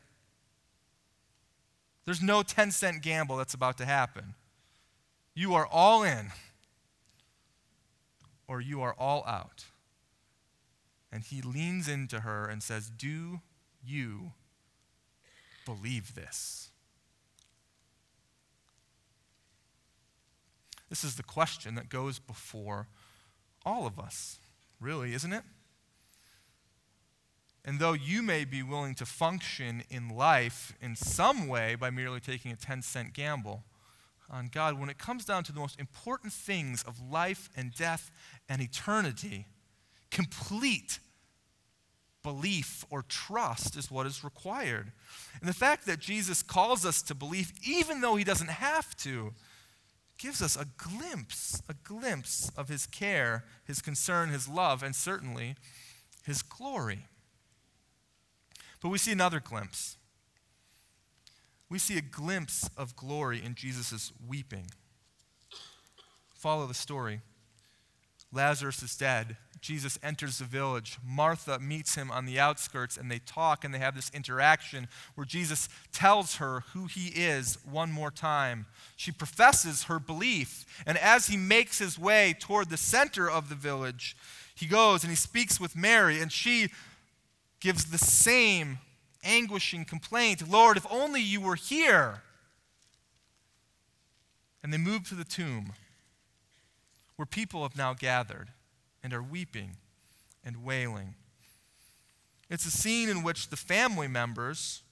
There's 2.05 2.21
no 2.21 2.41
10 2.41 2.71
cent 2.71 3.01
gamble 3.01 3.37
that's 3.37 3.53
about 3.53 3.77
to 3.79 3.85
happen. 3.85 4.35
You 5.35 5.55
are 5.55 5.67
all 5.67 6.03
in, 6.03 6.31
or 8.47 8.61
you 8.61 8.81
are 8.81 8.95
all 8.97 9.23
out. 9.25 9.65
And 11.11 11.23
he 11.23 11.41
leans 11.41 11.87
into 11.87 12.21
her 12.21 12.45
and 12.45 12.63
says, 12.63 12.89
Do 12.89 13.41
you 13.85 14.31
believe 15.65 16.15
this? 16.15 16.71
This 20.89 21.03
is 21.03 21.15
the 21.15 21.23
question 21.23 21.75
that 21.75 21.89
goes 21.89 22.19
before 22.19 22.87
all 23.65 23.87
of 23.87 23.99
us, 23.99 24.39
really, 24.79 25.13
isn't 25.13 25.33
it? 25.33 25.43
And 27.65 27.79
though 27.79 27.93
you 27.93 28.21
may 28.21 28.43
be 28.43 28.61
willing 28.61 28.93
to 28.95 29.05
function 29.05 29.83
in 29.89 30.09
life 30.09 30.75
in 30.81 30.95
some 30.95 31.47
way 31.47 31.75
by 31.75 31.89
merely 31.89 32.19
taking 32.19 32.51
a 32.51 32.55
10 32.55 32.81
cent 32.81 33.13
gamble 33.13 33.63
on 34.33 34.49
God, 34.51 34.79
when 34.79 34.89
it 34.89 34.97
comes 34.97 35.23
down 35.23 35.43
to 35.43 35.51
the 35.51 35.59
most 35.59 35.79
important 35.79 36.33
things 36.33 36.83
of 36.83 36.99
life 36.99 37.49
and 37.55 37.73
death 37.73 38.11
and 38.49 38.61
eternity, 38.61 39.45
complete 40.09 40.99
belief 42.23 42.85
or 42.89 43.03
trust 43.03 43.77
is 43.77 43.91
what 43.91 44.07
is 44.07 44.23
required. 44.23 44.91
And 45.39 45.47
the 45.47 45.53
fact 45.53 45.85
that 45.85 45.99
Jesus 45.99 46.41
calls 46.41 46.85
us 46.85 47.01
to 47.03 47.15
believe, 47.15 47.53
even 47.65 48.01
though 48.01 48.15
he 48.15 48.23
doesn't 48.23 48.49
have 48.49 48.95
to, 48.97 49.33
gives 50.17 50.41
us 50.41 50.55
a 50.55 50.65
glimpse, 50.77 51.61
a 51.69 51.75
glimpse 51.83 52.49
of 52.57 52.69
his 52.69 52.85
care, 52.85 53.43
his 53.65 53.81
concern, 53.81 54.29
his 54.29 54.47
love, 54.47 54.81
and 54.81 54.95
certainly 54.95 55.55
his 56.25 56.41
glory. 56.41 57.05
But 58.81 58.89
we 58.89 58.97
see 58.97 59.11
another 59.11 59.39
glimpse. 59.39 59.97
We 61.73 61.79
see 61.79 61.97
a 61.97 62.01
glimpse 62.01 62.69
of 62.77 62.95
glory 62.95 63.41
in 63.43 63.55
Jesus' 63.55 64.13
weeping. 64.27 64.67
Follow 66.35 66.67
the 66.67 66.75
story. 66.75 67.21
Lazarus 68.31 68.83
is 68.83 68.95
dead. 68.95 69.37
Jesus 69.59 69.97
enters 70.03 70.37
the 70.37 70.45
village. 70.45 70.99
Martha 71.03 71.57
meets 71.57 71.95
him 71.95 72.11
on 72.11 72.27
the 72.27 72.39
outskirts, 72.39 72.95
and 72.95 73.09
they 73.09 73.17
talk 73.17 73.63
and 73.63 73.73
they 73.73 73.79
have 73.79 73.95
this 73.95 74.11
interaction 74.13 74.87
where 75.15 75.25
Jesus 75.25 75.67
tells 75.91 76.35
her 76.35 76.59
who 76.73 76.85
he 76.85 77.07
is 77.07 77.57
one 77.65 77.91
more 77.91 78.11
time. 78.11 78.67
She 78.95 79.11
professes 79.11 79.85
her 79.85 79.97
belief, 79.97 80.83
and 80.85 80.95
as 80.99 81.25
he 81.25 81.37
makes 81.37 81.79
his 81.79 81.97
way 81.97 82.35
toward 82.39 82.69
the 82.69 82.77
center 82.77 83.27
of 83.27 83.49
the 83.49 83.55
village, 83.55 84.15
he 84.53 84.67
goes 84.67 85.03
and 85.03 85.09
he 85.09 85.15
speaks 85.15 85.59
with 85.59 85.75
Mary, 85.75 86.21
and 86.21 86.31
she 86.31 86.69
gives 87.59 87.85
the 87.85 87.97
same 87.97 88.77
anguishing 89.23 89.85
complaint 89.85 90.47
Lord, 90.49 90.77
if 90.77 90.85
only 90.89 91.21
you 91.21 91.41
were 91.41 91.55
here. 91.55 92.21
And 94.61 94.71
they 94.71 94.77
move 94.77 95.07
to 95.09 95.15
the 95.15 95.25
tomb 95.25 95.73
where 97.15 97.25
people 97.25 97.63
have 97.63 97.77
now 97.77 97.93
gathered 97.93 98.49
and 99.03 99.13
are 99.13 99.21
weeping 99.21 99.71
and 100.43 100.63
wailing. 100.63 101.15
It's 102.49 102.65
a 102.65 102.71
scene 102.71 103.09
in 103.09 103.23
which 103.23 103.49
the 103.49 103.57
family 103.57 104.07
members 104.07 104.83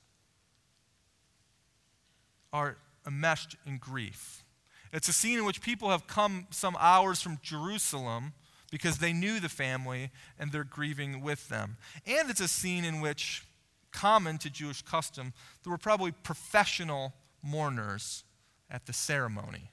are 2.51 2.77
enmeshed 3.05 3.55
in 3.65 3.77
grief. 3.77 4.43
It's 4.91 5.07
a 5.07 5.13
scene 5.13 5.37
in 5.37 5.45
which 5.45 5.61
people 5.61 5.89
have 5.89 6.07
come 6.07 6.47
some 6.49 6.75
hours 6.79 7.21
from 7.21 7.39
Jerusalem 7.41 8.33
because 8.71 8.97
they 8.97 9.13
knew 9.13 9.39
the 9.39 9.49
family 9.49 10.11
and 10.39 10.51
they're 10.51 10.63
grieving 10.63 11.21
with 11.21 11.49
them. 11.49 11.77
And 12.05 12.29
it's 12.29 12.39
a 12.39 12.47
scene 12.47 12.83
in 12.83 12.99
which, 12.99 13.45
common 13.91 14.37
to 14.39 14.49
Jewish 14.49 14.81
custom, 14.81 15.33
there 15.63 15.71
were 15.71 15.77
probably 15.77 16.11
professional 16.11 17.13
mourners 17.43 18.23
at 18.69 18.85
the 18.85 18.93
ceremony, 18.93 19.71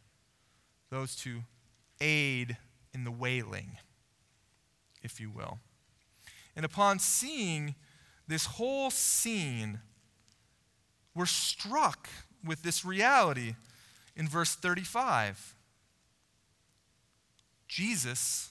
those 0.91 1.15
to 1.17 1.43
aid 2.01 2.57
in 2.93 3.05
the 3.05 3.11
wailing 3.11 3.79
if 5.03 5.21
you 5.21 5.31
will. 5.31 5.59
And 6.57 6.65
upon 6.65 6.99
seeing 6.99 7.75
this 8.27 8.47
whole 8.47 8.91
scene, 8.91 9.81
we're 11.15 11.27
struck 11.27 12.09
with 12.45 12.63
this 12.63 12.85
reality 12.85 13.55
in 14.17 14.29
verse 14.29 14.55
35. 14.55 15.55
Jesus 17.67 18.51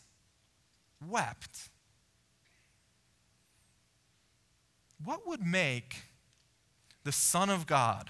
wept. 1.06 1.70
What 5.04 5.28
would 5.28 5.42
make 5.42 6.04
the 7.04 7.12
Son 7.12 7.50
of 7.50 7.68
God, 7.68 8.10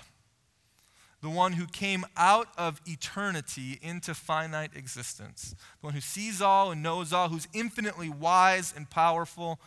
the 1.21 1.29
one 1.29 1.53
who 1.53 1.67
came 1.67 2.05
out 2.15 2.47
of 2.57 2.81
eternity 2.85 3.79
into 3.81 4.13
finite 4.13 4.71
existence, 4.75 5.55
the 5.81 5.87
one 5.87 5.93
who 5.93 6.01
sees 6.01 6.41
all 6.41 6.71
and 6.71 6.81
knows 6.81 7.11
all, 7.11 7.29
who's 7.29 7.47
infinitely 7.53 8.09
wise 8.09 8.73
and 8.75 8.89
powerful, 8.89 9.59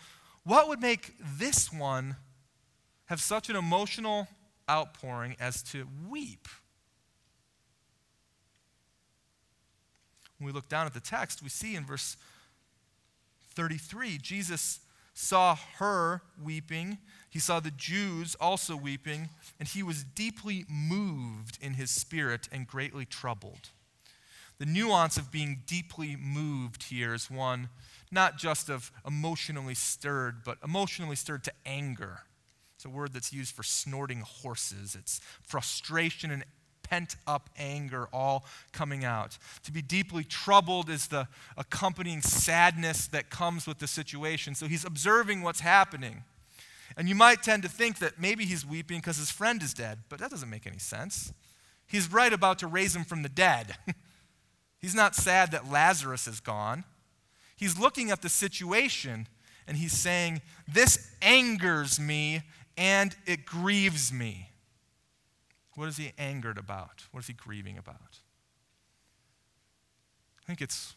what 0.44 0.68
would 0.68 0.80
make 0.80 1.14
this 1.20 1.72
one 1.72 2.16
have 3.06 3.20
such 3.20 3.50
an 3.50 3.56
emotional 3.56 4.28
outpouring 4.70 5.36
as 5.38 5.62
to 5.64 5.86
weep? 6.08 6.48
When 10.38 10.46
we 10.46 10.52
look 10.52 10.68
down 10.68 10.86
at 10.86 10.94
the 10.94 11.00
text, 11.00 11.42
we 11.42 11.50
see 11.50 11.76
in 11.76 11.84
verse 11.84 12.16
33, 13.54 14.16
Jesus 14.18 14.80
saw 15.20 15.56
her 15.78 16.22
weeping. 16.42 16.98
He 17.28 17.38
saw 17.38 17.60
the 17.60 17.70
Jews 17.70 18.34
also 18.40 18.74
weeping, 18.74 19.28
and 19.58 19.68
he 19.68 19.82
was 19.82 20.02
deeply 20.02 20.64
moved 20.68 21.58
in 21.60 21.74
his 21.74 21.90
spirit 21.90 22.48
and 22.50 22.66
greatly 22.66 23.04
troubled. 23.04 23.70
The 24.58 24.66
nuance 24.66 25.16
of 25.16 25.30
being 25.30 25.62
deeply 25.66 26.16
moved 26.16 26.84
here 26.84 27.14
is 27.14 27.30
one 27.30 27.68
not 28.10 28.38
just 28.38 28.68
of 28.68 28.90
emotionally 29.06 29.74
stirred, 29.74 30.42
but 30.44 30.58
emotionally 30.64 31.16
stirred 31.16 31.44
to 31.44 31.52
anger. 31.64 32.20
It's 32.74 32.84
a 32.84 32.90
word 32.90 33.12
that's 33.12 33.32
used 33.32 33.54
for 33.54 33.62
snorting 33.62 34.20
horses. 34.20 34.96
It's 34.98 35.20
frustration 35.42 36.30
and 36.30 36.44
pent 36.90 37.16
up 37.26 37.48
anger 37.56 38.08
all 38.12 38.44
coming 38.72 39.04
out. 39.04 39.38
To 39.64 39.72
be 39.72 39.80
deeply 39.80 40.24
troubled 40.24 40.90
is 40.90 41.06
the 41.06 41.28
accompanying 41.56 42.20
sadness 42.20 43.06
that 43.08 43.30
comes 43.30 43.66
with 43.66 43.78
the 43.78 43.86
situation. 43.86 44.54
So 44.54 44.66
he's 44.66 44.84
observing 44.84 45.42
what's 45.42 45.60
happening. 45.60 46.24
And 46.96 47.08
you 47.08 47.14
might 47.14 47.42
tend 47.42 47.62
to 47.62 47.68
think 47.68 48.00
that 48.00 48.20
maybe 48.20 48.44
he's 48.44 48.66
weeping 48.66 48.98
because 48.98 49.16
his 49.16 49.30
friend 49.30 49.62
is 49.62 49.72
dead, 49.72 50.00
but 50.08 50.18
that 50.18 50.30
doesn't 50.30 50.50
make 50.50 50.66
any 50.66 50.78
sense. 50.78 51.32
He's 51.86 52.12
right 52.12 52.32
about 52.32 52.58
to 52.58 52.66
raise 52.66 52.94
him 52.94 53.04
from 53.04 53.22
the 53.22 53.28
dead. 53.28 53.76
he's 54.80 54.94
not 54.94 55.14
sad 55.14 55.52
that 55.52 55.70
Lazarus 55.70 56.26
is 56.26 56.40
gone. 56.40 56.84
He's 57.56 57.78
looking 57.78 58.10
at 58.10 58.22
the 58.22 58.28
situation 58.28 59.28
and 59.68 59.76
he's 59.76 59.92
saying, 59.92 60.40
This 60.66 61.12
angers 61.22 62.00
me 62.00 62.42
and 62.76 63.14
it 63.26 63.44
grieves 63.44 64.12
me. 64.12 64.49
What 65.74 65.88
is 65.88 65.96
he 65.96 66.12
angered 66.18 66.58
about? 66.58 67.04
What 67.12 67.20
is 67.20 67.26
he 67.26 67.32
grieving 67.32 67.78
about? 67.78 68.20
I 70.42 70.46
think 70.46 70.60
it's 70.60 70.94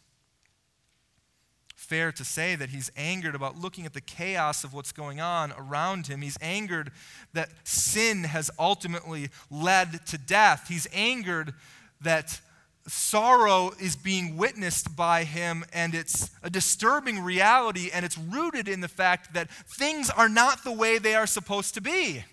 fair 1.75 2.11
to 2.11 2.23
say 2.23 2.55
that 2.55 2.69
he's 2.69 2.91
angered 2.95 3.35
about 3.35 3.57
looking 3.57 3.85
at 3.85 3.93
the 3.93 4.01
chaos 4.01 4.63
of 4.63 4.73
what's 4.73 4.91
going 4.91 5.19
on 5.19 5.53
around 5.57 6.07
him. 6.07 6.21
He's 6.21 6.37
angered 6.41 6.91
that 7.33 7.49
sin 7.63 8.23
has 8.23 8.49
ultimately 8.57 9.29
led 9.51 10.05
to 10.07 10.17
death. 10.17 10.67
He's 10.69 10.87
angered 10.93 11.53
that 12.01 12.39
sorrow 12.87 13.71
is 13.79 13.95
being 13.95 14.37
witnessed 14.37 14.95
by 14.95 15.23
him, 15.23 15.63
and 15.71 15.93
it's 15.93 16.31
a 16.41 16.49
disturbing 16.49 17.19
reality, 17.19 17.89
and 17.93 18.03
it's 18.03 18.17
rooted 18.17 18.67
in 18.67 18.81
the 18.81 18.87
fact 18.87 19.33
that 19.33 19.49
things 19.51 20.09
are 20.09 20.29
not 20.29 20.63
the 20.63 20.71
way 20.71 20.97
they 20.97 21.15
are 21.15 21.27
supposed 21.27 21.73
to 21.75 21.81
be. 21.81 22.23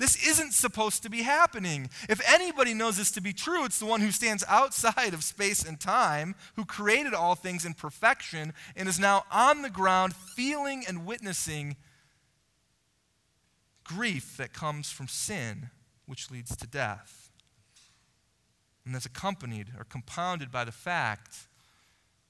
This 0.00 0.26
isn't 0.26 0.54
supposed 0.54 1.02
to 1.02 1.10
be 1.10 1.20
happening. 1.20 1.90
If 2.08 2.22
anybody 2.26 2.72
knows 2.72 2.96
this 2.96 3.10
to 3.10 3.20
be 3.20 3.34
true, 3.34 3.66
it's 3.66 3.78
the 3.78 3.84
one 3.84 4.00
who 4.00 4.10
stands 4.10 4.42
outside 4.48 5.12
of 5.12 5.22
space 5.22 5.62
and 5.62 5.78
time, 5.78 6.34
who 6.56 6.64
created 6.64 7.12
all 7.12 7.34
things 7.34 7.66
in 7.66 7.74
perfection, 7.74 8.54
and 8.74 8.88
is 8.88 8.98
now 8.98 9.24
on 9.30 9.60
the 9.60 9.68
ground 9.68 10.16
feeling 10.16 10.84
and 10.88 11.04
witnessing 11.04 11.76
grief 13.84 14.38
that 14.38 14.54
comes 14.54 14.90
from 14.90 15.06
sin, 15.06 15.68
which 16.06 16.30
leads 16.30 16.56
to 16.56 16.66
death. 16.66 17.30
And 18.86 18.94
that's 18.94 19.04
accompanied 19.04 19.66
or 19.76 19.84
compounded 19.84 20.50
by 20.50 20.64
the 20.64 20.72
fact 20.72 21.46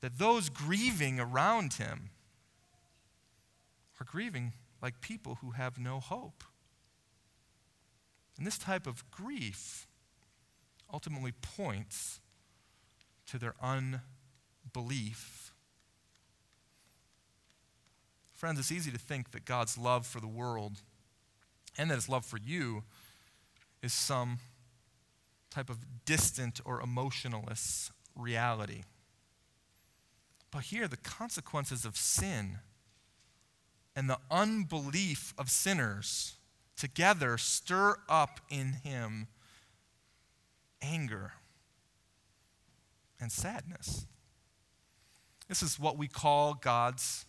that 0.00 0.18
those 0.18 0.48
grieving 0.48 1.20
around 1.20 1.74
him 1.74 2.11
are 4.00 4.04
grieving 4.04 4.54
like 4.83 5.00
people 5.00 5.38
who 5.40 5.52
have 5.52 5.78
no 5.78 6.00
hope. 6.00 6.42
And 8.40 8.46
this 8.46 8.57
type 8.57 8.87
of 8.87 9.09
grief 9.11 9.87
ultimately 10.90 11.33
points 11.42 12.20
to 13.26 13.38
their 13.38 13.55
unbelief. 13.62 15.53
Friends, 18.35 18.59
it's 18.59 18.72
easy 18.72 18.90
to 18.90 18.98
think 18.98 19.33
that 19.33 19.44
God's 19.44 19.76
love 19.76 20.07
for 20.07 20.20
the 20.20 20.26
world 20.26 20.79
and 21.76 21.90
that 21.90 21.96
his 21.96 22.09
love 22.09 22.24
for 22.24 22.38
you 22.38 22.83
is 23.83 23.92
some 23.92 24.38
type 25.50 25.68
of 25.68 25.76
distant 26.07 26.62
or 26.64 26.81
emotionless 26.81 27.92
reality. 28.16 28.85
But 30.50 30.62
here, 30.62 30.88
the 30.88 30.96
consequences 30.96 31.85
of 31.85 31.98
sin 31.98 32.61
and 33.94 34.09
the 34.09 34.18
unbelief 34.31 35.35
of 35.37 35.50
sinners 35.50 36.37
together 36.81 37.37
stir 37.37 37.95
up 38.09 38.40
in 38.49 38.73
him 38.73 39.29
anger 40.81 41.33
and 43.21 43.31
sadness. 43.31 44.07
This 45.47 45.62
is 45.62 45.79
what 45.79 45.99
we 45.99 46.09
call 46.09 46.55
God's 46.55 47.27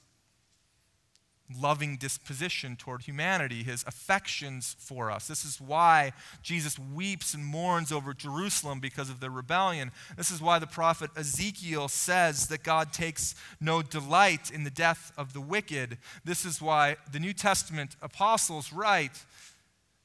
loving 1.60 1.98
disposition 1.98 2.76
toward 2.76 3.02
humanity, 3.02 3.64
his 3.64 3.84
affections 3.88 4.76
for 4.80 5.10
us. 5.10 5.28
This 5.28 5.44
is 5.44 5.60
why 5.60 6.14
Jesus 6.42 6.78
weeps 6.78 7.34
and 7.34 7.46
mourns 7.46 7.92
over 7.92 8.14
Jerusalem 8.14 8.80
because 8.80 9.10
of 9.10 9.20
their 9.20 9.30
rebellion. 9.30 9.92
This 10.18 10.32
is 10.32 10.42
why 10.42 10.60
the 10.60 10.68
prophet 10.68 11.12
Ezekiel 11.16 11.88
says 11.88 12.48
that 12.48 12.64
God 12.64 12.94
takes 12.94 13.36
no 13.60 13.82
delight 13.82 14.52
in 14.52 14.64
the 14.64 14.70
death 14.70 15.12
of 15.18 15.34
the 15.34 15.42
wicked. 15.42 15.98
This 16.24 16.46
is 16.46 16.62
why 16.62 16.98
the 17.12 17.20
New 17.20 17.34
Testament 17.34 17.96
apostles 18.02 18.72
write 18.72 19.26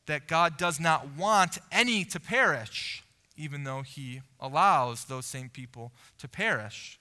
that 0.06 0.28
God 0.28 0.56
does 0.56 0.78
not 0.78 1.16
want 1.16 1.58
any 1.72 2.04
to 2.04 2.20
perish, 2.20 3.02
even 3.36 3.64
though 3.64 3.82
he 3.82 4.22
allows 4.40 5.04
those 5.04 5.26
same 5.26 5.48
people 5.48 5.92
to 6.18 6.28
perish 6.28 6.98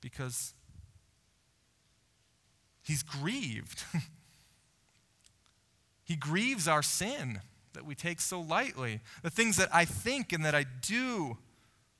because 0.00 0.54
He's 2.88 3.02
grieved. 3.02 3.84
he 6.04 6.16
grieves 6.16 6.66
our 6.66 6.82
sin 6.82 7.42
that 7.74 7.84
we 7.84 7.94
take 7.94 8.18
so 8.18 8.40
lightly. 8.40 9.00
The 9.22 9.28
things 9.28 9.58
that 9.58 9.68
I 9.74 9.84
think 9.84 10.32
and 10.32 10.42
that 10.46 10.54
I 10.54 10.64
do 10.80 11.36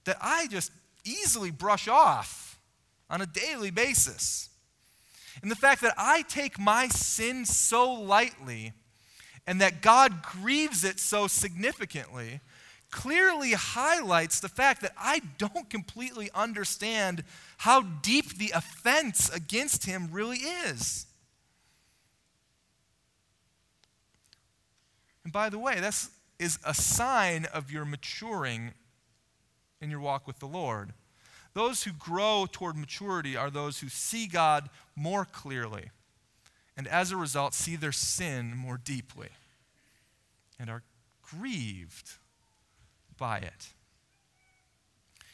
that 0.05 0.16
I 0.18 0.46
just 0.46 0.72
easily 1.05 1.51
brush 1.51 1.88
off 1.88 2.59
on 3.11 3.20
a 3.20 3.27
daily 3.27 3.70
basis. 3.70 4.48
And 5.42 5.51
the 5.51 5.57
fact 5.57 5.83
that 5.83 5.92
I 5.98 6.22
take 6.22 6.59
my 6.59 6.88
sin 6.88 7.44
so 7.44 7.92
lightly 7.92 8.72
and 9.46 9.61
that 9.61 9.83
God 9.83 10.22
grieves 10.22 10.85
it 10.85 10.98
so 10.98 11.27
significantly 11.27 12.40
clearly 12.90 13.53
highlights 13.53 14.40
the 14.40 14.48
fact 14.48 14.81
that 14.81 14.94
I 14.98 15.20
don't 15.37 15.68
completely 15.68 16.31
understand 16.35 17.24
how 17.59 17.83
deep 17.83 18.38
the 18.38 18.53
offense 18.55 19.29
against 19.29 19.85
him 19.85 20.09
really 20.12 20.38
is. 20.38 21.07
And 25.25 25.33
by 25.33 25.49
the 25.49 25.59
way, 25.59 25.81
this 25.81 26.11
is 26.38 26.59
a 26.64 26.73
sign 26.73 27.47
of 27.53 27.71
your 27.71 27.85
maturing 27.85 28.75
in 29.81 29.90
your 29.90 30.01
walk 30.01 30.27
with 30.27 30.38
the 30.38 30.47
Lord. 30.47 30.92
Those 31.55 31.83
who 31.83 31.90
grow 31.92 32.47
toward 32.51 32.77
maturity 32.77 33.37
are 33.37 33.51
those 33.51 33.81
who 33.81 33.88
see 33.88 34.29
God 34.29 34.71
more 34.94 35.25
clearly 35.25 35.90
and 36.77 36.87
as 36.87 37.11
a 37.11 37.16
result 37.16 37.55
see 37.55 37.75
their 37.75 37.90
sin 37.90 38.57
more 38.57 38.79
deeply 38.79 39.31
and 40.61 40.71
are 40.71 40.85
grieved 41.23 42.12
by 43.18 43.38
it. 43.38 43.71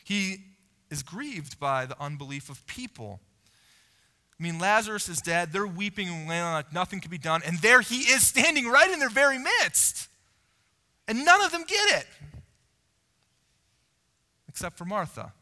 He 0.02 0.53
is 0.94 1.02
grieved 1.02 1.58
by 1.58 1.84
the 1.86 2.00
unbelief 2.00 2.48
of 2.48 2.64
people. 2.68 3.20
I 4.38 4.42
mean, 4.42 4.60
Lazarus 4.60 5.08
is 5.08 5.20
dead. 5.20 5.52
They're 5.52 5.66
weeping 5.66 6.08
and 6.08 6.28
wailing 6.28 6.52
like 6.52 6.72
nothing 6.72 7.00
can 7.00 7.10
be 7.10 7.18
done. 7.18 7.42
And 7.44 7.58
there 7.58 7.80
he 7.80 7.98
is 7.98 8.24
standing 8.24 8.68
right 8.68 8.90
in 8.90 9.00
their 9.00 9.10
very 9.10 9.38
midst. 9.38 10.08
And 11.08 11.24
none 11.24 11.42
of 11.42 11.50
them 11.50 11.64
get 11.66 11.98
it. 11.98 12.06
Except 14.48 14.78
for 14.78 14.84
Martha, 14.84 15.32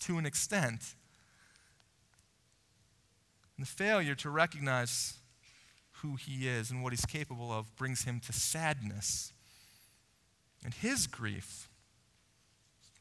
to 0.00 0.18
an 0.18 0.26
extent. 0.26 0.94
And 3.56 3.66
the 3.66 3.70
failure 3.70 4.14
to 4.16 4.28
recognize 4.28 5.14
who 6.02 6.16
he 6.16 6.46
is 6.46 6.70
and 6.70 6.82
what 6.82 6.92
he's 6.92 7.06
capable 7.06 7.50
of 7.50 7.74
brings 7.76 8.04
him 8.04 8.20
to 8.26 8.32
sadness. 8.32 9.32
And 10.62 10.74
his 10.74 11.06
grief 11.06 11.70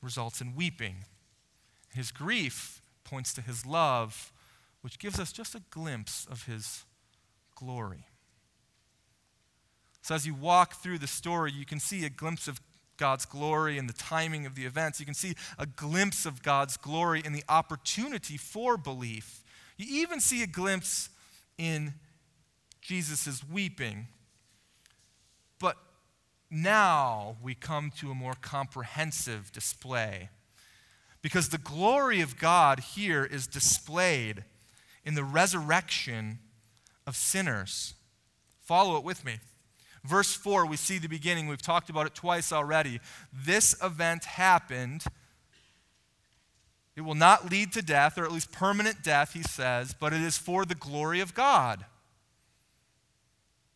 results 0.01 0.39
in 0.39 0.55
weeping. 0.55 1.03
His 1.93 2.11
grief 2.11 2.81
points 3.03 3.33
to 3.33 3.41
his 3.41 3.65
love, 3.65 4.31
which 4.81 4.99
gives 4.99 5.19
us 5.19 5.31
just 5.31 5.55
a 5.55 5.61
glimpse 5.69 6.25
of 6.29 6.43
his 6.43 6.85
glory. 7.55 8.05
So, 10.01 10.15
as 10.15 10.25
you 10.25 10.33
walk 10.33 10.75
through 10.75 10.99
the 10.99 11.07
story, 11.07 11.51
you 11.51 11.65
can 11.65 11.79
see 11.79 12.05
a 12.05 12.09
glimpse 12.09 12.47
of 12.47 12.61
God's 12.97 13.25
glory 13.25 13.77
and 13.77 13.87
the 13.89 13.93
timing 13.93 14.45
of 14.45 14.55
the 14.55 14.65
events. 14.65 14.99
You 14.99 15.05
can 15.05 15.15
see 15.15 15.35
a 15.57 15.65
glimpse 15.65 16.25
of 16.25 16.43
God's 16.43 16.77
glory 16.77 17.21
in 17.23 17.33
the 17.33 17.43
opportunity 17.47 18.37
for 18.37 18.77
belief. 18.77 19.43
You 19.77 20.01
even 20.01 20.19
see 20.19 20.43
a 20.43 20.47
glimpse 20.47 21.09
in 21.57 21.93
Jesus' 22.81 23.43
weeping. 23.51 24.07
But 25.59 25.77
now 26.49 27.37
we 27.41 27.53
come 27.53 27.91
to 27.99 28.09
a 28.09 28.15
more 28.15 28.35
comprehensive 28.39 29.51
display. 29.51 30.29
Because 31.27 31.49
the 31.49 31.57
glory 31.57 32.21
of 32.21 32.39
God 32.39 32.79
here 32.79 33.25
is 33.25 33.47
displayed 33.47 34.45
in 35.03 35.13
the 35.13 35.25
resurrection 35.25 36.39
of 37.05 37.17
sinners. 37.17 37.95
Follow 38.61 38.95
it 38.95 39.03
with 39.03 39.25
me. 39.25 39.39
Verse 40.05 40.33
4, 40.33 40.65
we 40.65 40.77
see 40.77 40.99
the 40.99 41.09
beginning. 41.09 41.49
We've 41.49 41.61
talked 41.61 41.89
about 41.89 42.05
it 42.07 42.15
twice 42.15 42.53
already. 42.53 43.01
This 43.33 43.75
event 43.83 44.23
happened. 44.23 45.03
It 46.95 47.01
will 47.01 47.13
not 47.13 47.51
lead 47.51 47.73
to 47.73 47.81
death, 47.81 48.17
or 48.17 48.23
at 48.23 48.31
least 48.31 48.53
permanent 48.53 49.03
death, 49.03 49.33
he 49.33 49.43
says, 49.43 49.93
but 49.99 50.13
it 50.13 50.21
is 50.21 50.37
for 50.37 50.63
the 50.63 50.75
glory 50.75 51.19
of 51.19 51.33
God. 51.33 51.83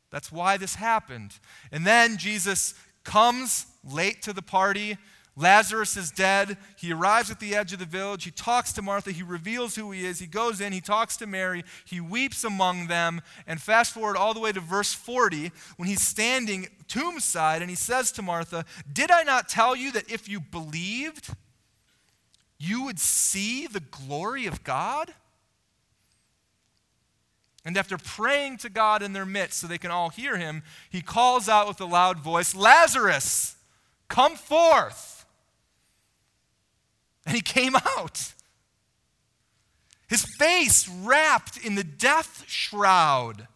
That's 0.10 0.32
why 0.32 0.56
this 0.56 0.76
happened. 0.76 1.34
And 1.70 1.86
then 1.86 2.16
Jesus 2.16 2.76
comes 3.04 3.66
late 3.84 4.22
to 4.22 4.32
the 4.32 4.42
party. 4.42 4.98
Lazarus 5.38 5.96
is 5.96 6.12
dead. 6.12 6.58
He 6.76 6.92
arrives 6.92 7.32
at 7.32 7.40
the 7.40 7.56
edge 7.56 7.72
of 7.72 7.80
the 7.80 7.86
village. 7.86 8.26
He 8.26 8.32
talks 8.32 8.74
to 8.74 8.82
Martha. 8.82 9.12
He 9.12 9.24
reveals 9.24 9.76
who 9.76 9.92
he 9.92 10.06
is. 10.06 10.20
He 10.20 10.28
goes 10.28 10.60
in. 10.60 10.74
He 10.74 10.82
talks 10.82 11.16
to 11.18 11.28
Mary. 11.28 11.64
He 11.86 12.02
weeps 12.02 12.44
among 12.44 12.88
them. 12.88 13.22
And 13.48 13.62
fast 13.62 13.94
forward 13.94 14.18
all 14.18 14.34
the 14.34 14.42
way 14.42 14.52
to 14.52 14.60
verse 14.60 14.94
40 14.94 15.52
when 15.78 15.88
he's 15.88 16.02
standing 16.02 16.68
tombside 16.88 17.62
and 17.62 17.70
he 17.70 17.78
says 17.78 18.12
to 18.14 18.22
Martha, 18.22 18.66
Did 18.92 19.10
I 19.10 19.24
not 19.24 19.48
tell 19.48 19.74
you 19.74 19.92
that 19.94 20.12
if 20.12 20.28
you 20.28 20.42
believed, 20.42 21.34
you 22.60 22.84
would 22.84 23.00
see 23.00 23.68
the 23.68 23.80
glory 23.80 24.46
of 24.48 24.66
God? 24.66 25.14
And 27.64 27.78
after 27.78 27.98
praying 27.98 28.58
to 28.58 28.70
God 28.70 29.02
in 29.02 29.14
their 29.14 29.26
midst 29.26 29.60
so 29.60 29.68
they 29.68 29.78
can 29.78 29.92
all 29.92 30.10
hear 30.10 30.36
him, 30.36 30.64
he 30.90 31.02
calls 31.02 31.48
out 31.48 31.68
with 31.68 31.80
a 31.80 31.86
loud 31.86 32.20
voice, 32.20 32.54
Lazarus, 32.56 33.56
come 34.10 34.36
forth. 34.36 35.11
And 37.26 37.36
he 37.36 37.42
came 37.42 37.76
out. 37.76 38.34
his 40.08 40.26
face 40.38 40.90
wrapped 40.90 41.58
in 41.66 41.76
the 41.76 41.84
death 41.84 42.44
shroud, 42.48 43.48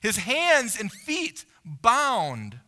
his 0.00 0.18
hands 0.18 0.78
and 0.78 0.92
feet 0.92 1.44
bound. 1.64 2.60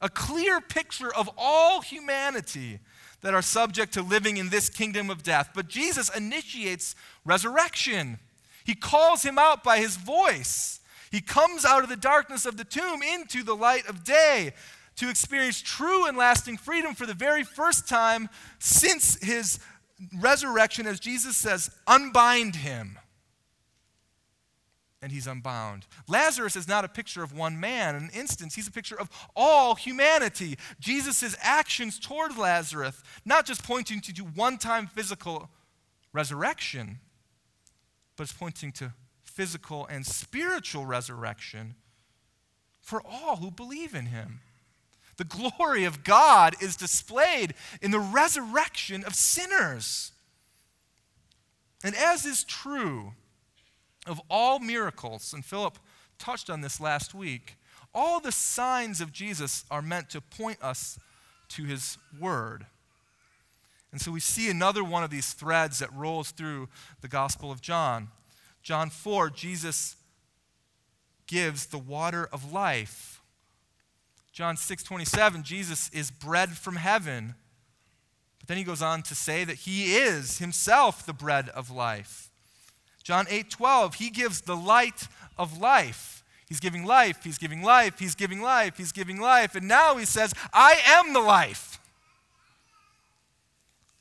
A 0.00 0.08
clear 0.08 0.60
picture 0.60 1.14
of 1.14 1.28
all 1.36 1.82
humanity 1.82 2.78
that 3.20 3.34
are 3.34 3.42
subject 3.42 3.92
to 3.94 4.02
living 4.02 4.38
in 4.38 4.48
this 4.48 4.70
kingdom 4.70 5.10
of 5.10 5.22
death. 5.22 5.50
But 5.54 5.68
Jesus 5.68 6.08
initiates 6.16 6.94
resurrection. 7.24 8.18
He 8.64 8.74
calls 8.74 9.22
him 9.22 9.38
out 9.38 9.62
by 9.62 9.78
his 9.78 9.96
voice. 9.96 10.80
He 11.10 11.20
comes 11.20 11.64
out 11.64 11.82
of 11.82 11.88
the 11.88 11.96
darkness 11.96 12.46
of 12.46 12.56
the 12.56 12.64
tomb 12.64 13.02
into 13.02 13.42
the 13.42 13.56
light 13.56 13.86
of 13.88 14.04
day 14.04 14.52
to 14.96 15.08
experience 15.08 15.60
true 15.60 16.06
and 16.06 16.16
lasting 16.16 16.56
freedom 16.56 16.94
for 16.94 17.06
the 17.06 17.14
very 17.14 17.42
first 17.42 17.88
time 17.88 18.28
since 18.58 19.22
his 19.22 19.58
resurrection, 20.18 20.86
as 20.86 21.00
Jesus 21.00 21.36
says, 21.36 21.70
unbind 21.86 22.56
him. 22.56 22.98
And 25.02 25.10
he's 25.10 25.26
unbound. 25.26 25.86
Lazarus 26.08 26.56
is 26.56 26.68
not 26.68 26.84
a 26.84 26.88
picture 26.88 27.22
of 27.22 27.32
one 27.32 27.58
man. 27.58 27.94
An 27.94 28.10
instance, 28.12 28.54
he's 28.54 28.68
a 28.68 28.72
picture 28.72 29.00
of 29.00 29.08
all 29.34 29.74
humanity. 29.74 30.58
Jesus' 30.78 31.34
actions 31.40 31.98
toward 31.98 32.36
Lazarus, 32.36 33.02
not 33.24 33.46
just 33.46 33.64
pointing 33.64 34.00
to 34.02 34.12
one 34.22 34.58
time 34.58 34.86
physical 34.86 35.48
resurrection, 36.12 36.98
but 38.16 38.24
it's 38.24 38.32
pointing 38.32 38.72
to 38.72 38.92
physical 39.24 39.86
and 39.86 40.04
spiritual 40.04 40.84
resurrection 40.84 41.76
for 42.82 43.02
all 43.06 43.36
who 43.36 43.50
believe 43.50 43.94
in 43.94 44.06
him. 44.06 44.40
The 45.20 45.52
glory 45.58 45.84
of 45.84 46.02
God 46.02 46.56
is 46.62 46.76
displayed 46.76 47.52
in 47.82 47.90
the 47.90 48.00
resurrection 48.00 49.04
of 49.04 49.14
sinners. 49.14 50.12
And 51.84 51.94
as 51.94 52.24
is 52.24 52.42
true 52.42 53.12
of 54.06 54.18
all 54.30 54.60
miracles, 54.60 55.34
and 55.34 55.44
Philip 55.44 55.78
touched 56.18 56.48
on 56.48 56.62
this 56.62 56.80
last 56.80 57.12
week, 57.12 57.56
all 57.94 58.20
the 58.20 58.32
signs 58.32 59.02
of 59.02 59.12
Jesus 59.12 59.66
are 59.70 59.82
meant 59.82 60.08
to 60.08 60.22
point 60.22 60.56
us 60.62 60.98
to 61.50 61.64
his 61.64 61.98
word. 62.18 62.64
And 63.92 64.00
so 64.00 64.12
we 64.12 64.20
see 64.20 64.48
another 64.48 64.82
one 64.82 65.04
of 65.04 65.10
these 65.10 65.34
threads 65.34 65.80
that 65.80 65.92
rolls 65.92 66.30
through 66.30 66.70
the 67.02 67.08
Gospel 67.08 67.52
of 67.52 67.60
John. 67.60 68.08
John 68.62 68.88
4, 68.88 69.28
Jesus 69.28 69.96
gives 71.26 71.66
the 71.66 71.76
water 71.76 72.26
of 72.32 72.50
life 72.50 73.19
John 74.32 74.56
6 74.56 74.82
27, 74.82 75.42
Jesus 75.42 75.90
is 75.90 76.10
bread 76.10 76.50
from 76.50 76.76
heaven. 76.76 77.34
But 78.38 78.48
then 78.48 78.56
he 78.56 78.64
goes 78.64 78.82
on 78.82 79.02
to 79.02 79.14
say 79.14 79.44
that 79.44 79.56
he 79.56 79.96
is 79.96 80.38
himself 80.38 81.04
the 81.04 81.12
bread 81.12 81.48
of 81.50 81.70
life. 81.70 82.30
John 83.02 83.26
8 83.28 83.50
12, 83.50 83.94
he 83.94 84.10
gives 84.10 84.42
the 84.42 84.56
light 84.56 85.08
of 85.36 85.58
life. 85.58 86.22
He's 86.48 86.60
giving 86.60 86.84
life, 86.84 87.22
he's 87.22 87.38
giving 87.38 87.62
life, 87.62 88.00
he's 88.00 88.16
giving 88.16 88.40
life, 88.40 88.76
he's 88.76 88.90
giving 88.90 89.20
life. 89.20 89.54
And 89.54 89.68
now 89.68 89.96
he 89.96 90.04
says, 90.04 90.34
I 90.52 90.80
am 90.84 91.12
the 91.12 91.20
life. 91.20 91.78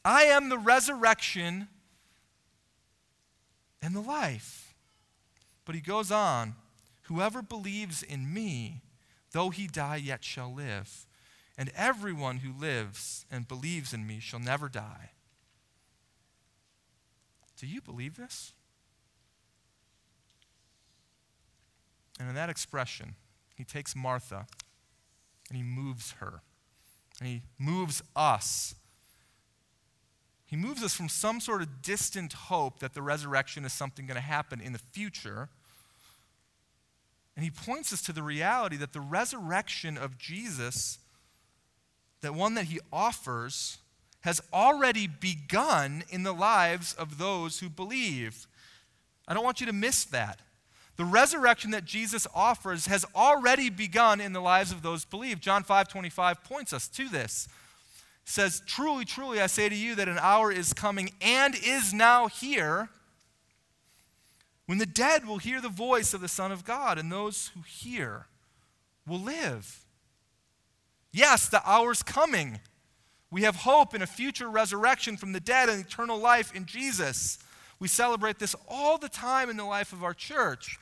I 0.03 0.23
am 0.23 0.49
the 0.49 0.57
resurrection 0.57 1.67
and 3.81 3.95
the 3.95 4.01
life. 4.01 4.73
But 5.65 5.75
he 5.75 5.81
goes 5.81 6.11
on, 6.11 6.55
whoever 7.03 7.43
believes 7.43 8.01
in 8.01 8.33
me, 8.33 8.81
Though 9.31 9.49
he 9.49 9.67
die, 9.67 9.97
yet 9.97 10.23
shall 10.23 10.53
live. 10.53 11.05
And 11.57 11.71
everyone 11.75 12.37
who 12.37 12.53
lives 12.53 13.25
and 13.29 13.47
believes 13.47 13.93
in 13.93 14.07
me 14.07 14.19
shall 14.19 14.39
never 14.39 14.69
die. 14.69 15.11
Do 17.57 17.67
you 17.67 17.81
believe 17.81 18.15
this? 18.15 18.53
And 22.19 22.29
in 22.29 22.35
that 22.35 22.49
expression, 22.49 23.15
he 23.55 23.63
takes 23.63 23.95
Martha 23.95 24.47
and 25.49 25.57
he 25.57 25.63
moves 25.63 26.13
her. 26.13 26.41
And 27.19 27.27
he 27.27 27.41
moves 27.57 28.01
us. 28.15 28.75
He 30.45 30.55
moves 30.55 30.83
us 30.83 30.95
from 30.95 31.09
some 31.09 31.39
sort 31.41 31.61
of 31.61 31.81
distant 31.81 32.33
hope 32.33 32.79
that 32.79 32.93
the 32.93 33.01
resurrection 33.01 33.65
is 33.65 33.73
something 33.73 34.07
going 34.07 34.15
to 34.15 34.21
happen 34.21 34.61
in 34.61 34.73
the 34.73 34.79
future 34.79 35.49
and 37.39 37.43
he 37.45 37.51
points 37.51 37.93
us 37.93 38.01
to 38.01 38.11
the 38.11 38.21
reality 38.21 38.75
that 38.75 38.91
the 38.91 38.99
resurrection 38.99 39.97
of 39.97 40.17
Jesus, 40.17 40.99
that 42.19 42.35
one 42.35 42.55
that 42.55 42.65
he 42.65 42.81
offers, 42.91 43.77
has 44.19 44.41
already 44.51 45.07
begun 45.07 46.03
in 46.09 46.23
the 46.23 46.33
lives 46.33 46.93
of 46.95 47.17
those 47.17 47.61
who 47.61 47.69
believe. 47.69 48.45
I 49.25 49.33
don't 49.33 49.45
want 49.45 49.61
you 49.61 49.67
to 49.67 49.71
miss 49.71 50.03
that. 50.03 50.41
The 50.97 51.05
resurrection 51.05 51.71
that 51.71 51.85
Jesus 51.85 52.27
offers 52.35 52.87
has 52.87 53.05
already 53.15 53.69
begun 53.69 54.19
in 54.19 54.33
the 54.33 54.41
lives 54.41 54.73
of 54.73 54.81
those 54.81 55.05
who 55.05 55.09
believe. 55.09 55.39
John 55.39 55.63
5 55.63 55.87
25 55.87 56.43
points 56.43 56.73
us 56.73 56.89
to 56.89 57.07
this. 57.07 57.47
It 58.25 58.29
says, 58.29 58.61
Truly, 58.65 59.05
truly, 59.05 59.39
I 59.39 59.47
say 59.47 59.69
to 59.69 59.75
you 59.75 59.95
that 59.95 60.09
an 60.09 60.19
hour 60.19 60.51
is 60.51 60.73
coming 60.73 61.11
and 61.21 61.55
is 61.55 61.93
now 61.93 62.27
here 62.27 62.89
when 64.69 64.77
the 64.77 64.85
dead 64.85 65.25
will 65.25 65.39
hear 65.39 65.59
the 65.59 65.67
voice 65.67 66.13
of 66.13 66.21
the 66.21 66.27
Son 66.27 66.51
of 66.51 66.63
God, 66.63 66.99
and 66.99 67.11
those 67.11 67.49
who 67.55 67.61
hear 67.61 68.27
will 69.07 69.19
live. 69.19 69.83
Yes, 71.11 71.49
the 71.49 71.67
hour's 71.67 72.03
coming. 72.03 72.59
We 73.31 73.41
have 73.41 73.55
hope 73.55 73.95
in 73.95 74.03
a 74.03 74.05
future 74.05 74.47
resurrection 74.47 75.17
from 75.17 75.31
the 75.31 75.39
dead 75.39 75.69
and 75.69 75.83
eternal 75.83 76.19
life 76.19 76.53
in 76.53 76.67
Jesus. 76.67 77.39
We 77.79 77.87
celebrate 77.87 78.37
this 78.37 78.55
all 78.67 78.99
the 78.99 79.09
time 79.09 79.49
in 79.49 79.57
the 79.57 79.65
life 79.65 79.91
of 79.91 80.03
our 80.03 80.13
church. 80.13 80.77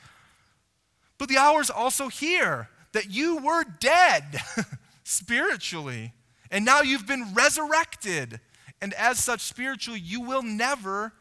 But 1.18 1.30
the 1.30 1.38
hour's 1.38 1.70
also 1.70 2.10
here 2.10 2.68
that 2.92 3.10
you 3.10 3.38
were 3.38 3.64
dead 3.64 4.42
spiritually, 5.06 6.12
and 6.52 6.66
now 6.66 6.82
you've 6.82 7.08
been 7.08 7.34
resurrected. 7.34 8.42
And 8.82 8.94
as 8.96 9.24
such, 9.24 9.40
spiritually, 9.40 10.02
you 10.02 10.20
will 10.20 10.44
never 10.44 11.14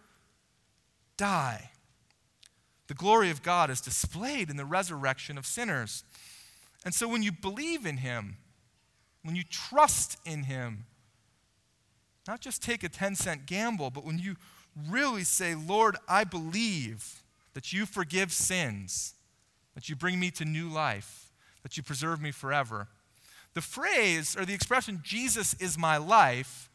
die. 1.16 1.70
The 2.88 2.94
glory 2.94 3.31
of 3.31 3.42
God 3.42 3.70
is 3.70 3.81
displayed 3.81 4.51
in 4.51 4.57
the 4.57 4.64
resurrection 4.64 5.37
of 5.38 5.46
sinners. 5.46 6.05
And 6.85 6.94
so 6.94 7.09
when 7.09 7.22
you 7.22 7.33
believe 7.33 7.85
in 7.85 7.99
Him, 7.99 8.37
when 9.22 9.35
you 9.35 9.42
trust 9.42 10.18
in 10.25 10.44
Him, 10.44 10.87
not 12.29 12.40
just 12.40 12.62
take 12.62 12.83
a 12.85 12.88
10 12.88 13.16
cent 13.16 13.46
gamble, 13.46 13.90
but 13.90 14.05
when 14.05 14.18
you 14.18 14.37
really 14.88 15.25
say, 15.25 15.55
Lord, 15.55 15.96
I 16.09 16.25
believe 16.25 17.22
that 17.55 17.72
you 17.72 17.87
forgive 17.87 18.33
sins, 18.33 19.14
that 19.75 19.88
you 19.88 19.96
bring 19.96 20.20
me 20.20 20.31
to 20.33 20.44
new 20.44 20.68
life, 20.68 21.31
that 21.62 21.77
you 21.77 21.83
preserve 21.83 22.20
me 22.20 22.31
forever. 22.31 22.88
The 23.55 23.62
phrase 23.62 24.37
or 24.37 24.44
the 24.44 24.55
expression, 24.55 25.01
Jesus 25.03 25.55
is 25.55 25.79
my 25.79 25.96
life, 25.96 26.68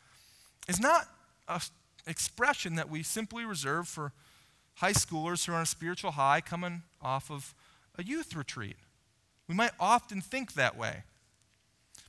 is 0.67 0.79
not 0.79 1.07
an 1.47 1.61
expression 2.07 2.75
that 2.75 2.89
we 2.89 3.03
simply 3.03 3.45
reserve 3.45 3.87
for 3.87 4.13
high 4.75 4.93
schoolers 4.93 5.45
who 5.45 5.53
are 5.53 5.55
on 5.55 5.63
a 5.63 5.65
spiritual 5.65 6.11
high 6.11 6.41
coming 6.41 6.83
off 7.01 7.29
of 7.29 7.53
a 7.97 8.03
youth 8.03 8.35
retreat. 8.35 8.77
We 9.47 9.55
might 9.55 9.71
often 9.79 10.21
think 10.21 10.53
that 10.53 10.77
way. 10.77 11.03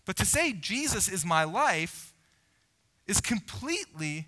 But 0.04 0.16
to 0.16 0.24
say 0.24 0.52
Jesus 0.52 1.08
is 1.08 1.24
my 1.24 1.44
life 1.44 2.12
is 3.06 3.20
completely 3.20 4.26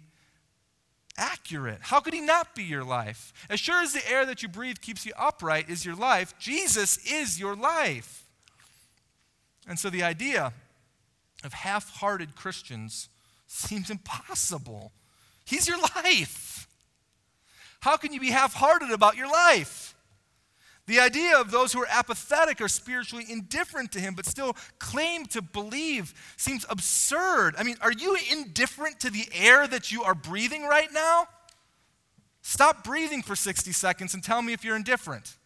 accurate. 1.16 1.78
How 1.80 2.00
could 2.00 2.14
he 2.14 2.20
not 2.20 2.54
be 2.54 2.64
your 2.64 2.84
life? 2.84 3.32
As 3.48 3.60
sure 3.60 3.82
as 3.82 3.92
the 3.92 4.08
air 4.10 4.26
that 4.26 4.42
you 4.42 4.48
breathe 4.48 4.78
keeps 4.80 5.06
you 5.06 5.12
upright 5.16 5.68
is 5.68 5.84
your 5.84 5.94
life, 5.94 6.36
Jesus 6.38 6.98
is 7.06 7.38
your 7.38 7.54
life. 7.54 8.26
And 9.66 9.78
so 9.78 9.90
the 9.90 10.02
idea 10.02 10.52
of 11.44 11.52
half 11.52 11.90
hearted 11.96 12.34
Christians 12.34 13.08
seems 13.46 13.90
impossible. 13.90 14.92
He's 15.44 15.68
your 15.68 15.78
life. 16.04 16.66
How 17.84 17.98
can 17.98 18.14
you 18.14 18.20
be 18.20 18.30
half 18.30 18.54
hearted 18.54 18.90
about 18.90 19.14
your 19.14 19.30
life? 19.30 19.94
The 20.86 21.00
idea 21.00 21.38
of 21.38 21.50
those 21.50 21.74
who 21.74 21.82
are 21.82 21.88
apathetic 21.90 22.62
or 22.62 22.68
spiritually 22.68 23.26
indifferent 23.28 23.92
to 23.92 24.00
Him 24.00 24.14
but 24.14 24.24
still 24.24 24.56
claim 24.78 25.26
to 25.26 25.42
believe 25.42 26.14
seems 26.38 26.64
absurd. 26.70 27.56
I 27.58 27.62
mean, 27.62 27.76
are 27.82 27.92
you 27.92 28.16
indifferent 28.32 29.00
to 29.00 29.10
the 29.10 29.28
air 29.34 29.66
that 29.66 29.92
you 29.92 30.02
are 30.02 30.14
breathing 30.14 30.64
right 30.64 30.90
now? 30.94 31.28
Stop 32.40 32.84
breathing 32.84 33.22
for 33.22 33.36
60 33.36 33.70
seconds 33.72 34.14
and 34.14 34.24
tell 34.24 34.40
me 34.40 34.54
if 34.54 34.64
you're 34.64 34.76
indifferent. 34.76 35.36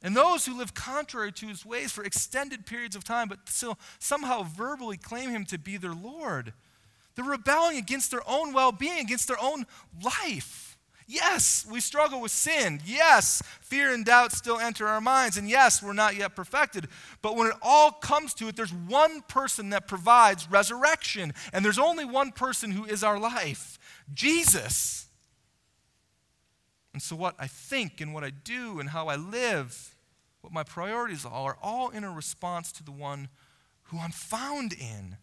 And 0.00 0.16
those 0.16 0.46
who 0.46 0.56
live 0.56 0.72
contrary 0.72 1.30
to 1.32 1.46
his 1.46 1.66
ways 1.66 1.92
for 1.92 2.04
extended 2.04 2.64
periods 2.64 2.96
of 2.96 3.04
time, 3.04 3.28
but 3.28 3.40
still 3.50 3.78
somehow 3.98 4.44
verbally 4.44 4.96
claim 4.96 5.28
him 5.28 5.44
to 5.44 5.58
be 5.58 5.76
their 5.76 5.92
Lord, 5.92 6.54
they're 7.18 7.26
rebelling 7.26 7.78
against 7.78 8.12
their 8.12 8.22
own 8.28 8.52
well 8.52 8.70
being, 8.70 9.00
against 9.00 9.26
their 9.26 9.42
own 9.42 9.66
life. 10.04 10.78
Yes, 11.08 11.66
we 11.68 11.80
struggle 11.80 12.20
with 12.20 12.30
sin. 12.30 12.80
Yes, 12.86 13.42
fear 13.60 13.92
and 13.92 14.04
doubt 14.04 14.30
still 14.30 14.60
enter 14.60 14.86
our 14.86 15.00
minds. 15.00 15.36
And 15.36 15.50
yes, 15.50 15.82
we're 15.82 15.94
not 15.94 16.14
yet 16.14 16.36
perfected. 16.36 16.86
But 17.20 17.34
when 17.34 17.48
it 17.48 17.56
all 17.60 17.90
comes 17.90 18.34
to 18.34 18.46
it, 18.46 18.54
there's 18.54 18.72
one 18.72 19.22
person 19.22 19.70
that 19.70 19.88
provides 19.88 20.48
resurrection. 20.48 21.34
And 21.52 21.64
there's 21.64 21.78
only 21.78 22.04
one 22.04 22.30
person 22.30 22.70
who 22.70 22.84
is 22.84 23.02
our 23.02 23.18
life 23.18 23.80
Jesus. 24.14 25.08
And 26.92 27.02
so, 27.02 27.16
what 27.16 27.34
I 27.36 27.48
think 27.48 28.00
and 28.00 28.14
what 28.14 28.22
I 28.22 28.30
do 28.30 28.78
and 28.78 28.90
how 28.90 29.08
I 29.08 29.16
live, 29.16 29.96
what 30.40 30.52
my 30.52 30.62
priorities 30.62 31.24
are, 31.24 31.32
are 31.32 31.58
all 31.60 31.88
in 31.88 32.04
a 32.04 32.12
response 32.12 32.70
to 32.72 32.84
the 32.84 32.92
one 32.92 33.28
who 33.84 33.98
I'm 33.98 34.12
found 34.12 34.72
in, 34.72 35.16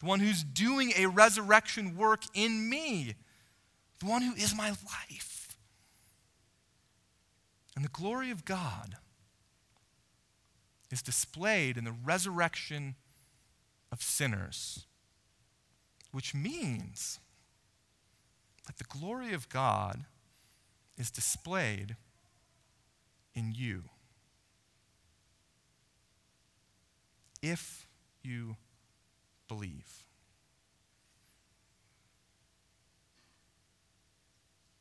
the 0.00 0.06
one 0.06 0.20
who's 0.20 0.44
doing 0.44 0.92
a 0.96 1.06
resurrection 1.06 1.96
work 1.96 2.22
in 2.34 2.68
me, 2.68 3.14
the 3.98 4.06
one 4.06 4.22
who 4.22 4.34
is 4.34 4.54
my 4.56 4.68
life. 4.68 5.56
And 7.74 7.84
the 7.84 7.90
glory 7.90 8.30
of 8.30 8.44
God 8.44 8.96
is 10.90 11.02
displayed 11.02 11.76
in 11.76 11.84
the 11.84 11.94
resurrection 12.04 12.94
of 13.92 14.02
sinners, 14.02 14.86
which 16.12 16.34
means 16.34 17.20
that 18.66 18.78
the 18.78 18.84
glory 18.84 19.32
of 19.32 19.48
God 19.48 20.04
is 20.96 21.10
displayed 21.10 21.96
in 23.34 23.52
you. 23.54 23.84
If 27.40 27.86
you 28.22 28.56
believe. 29.48 30.04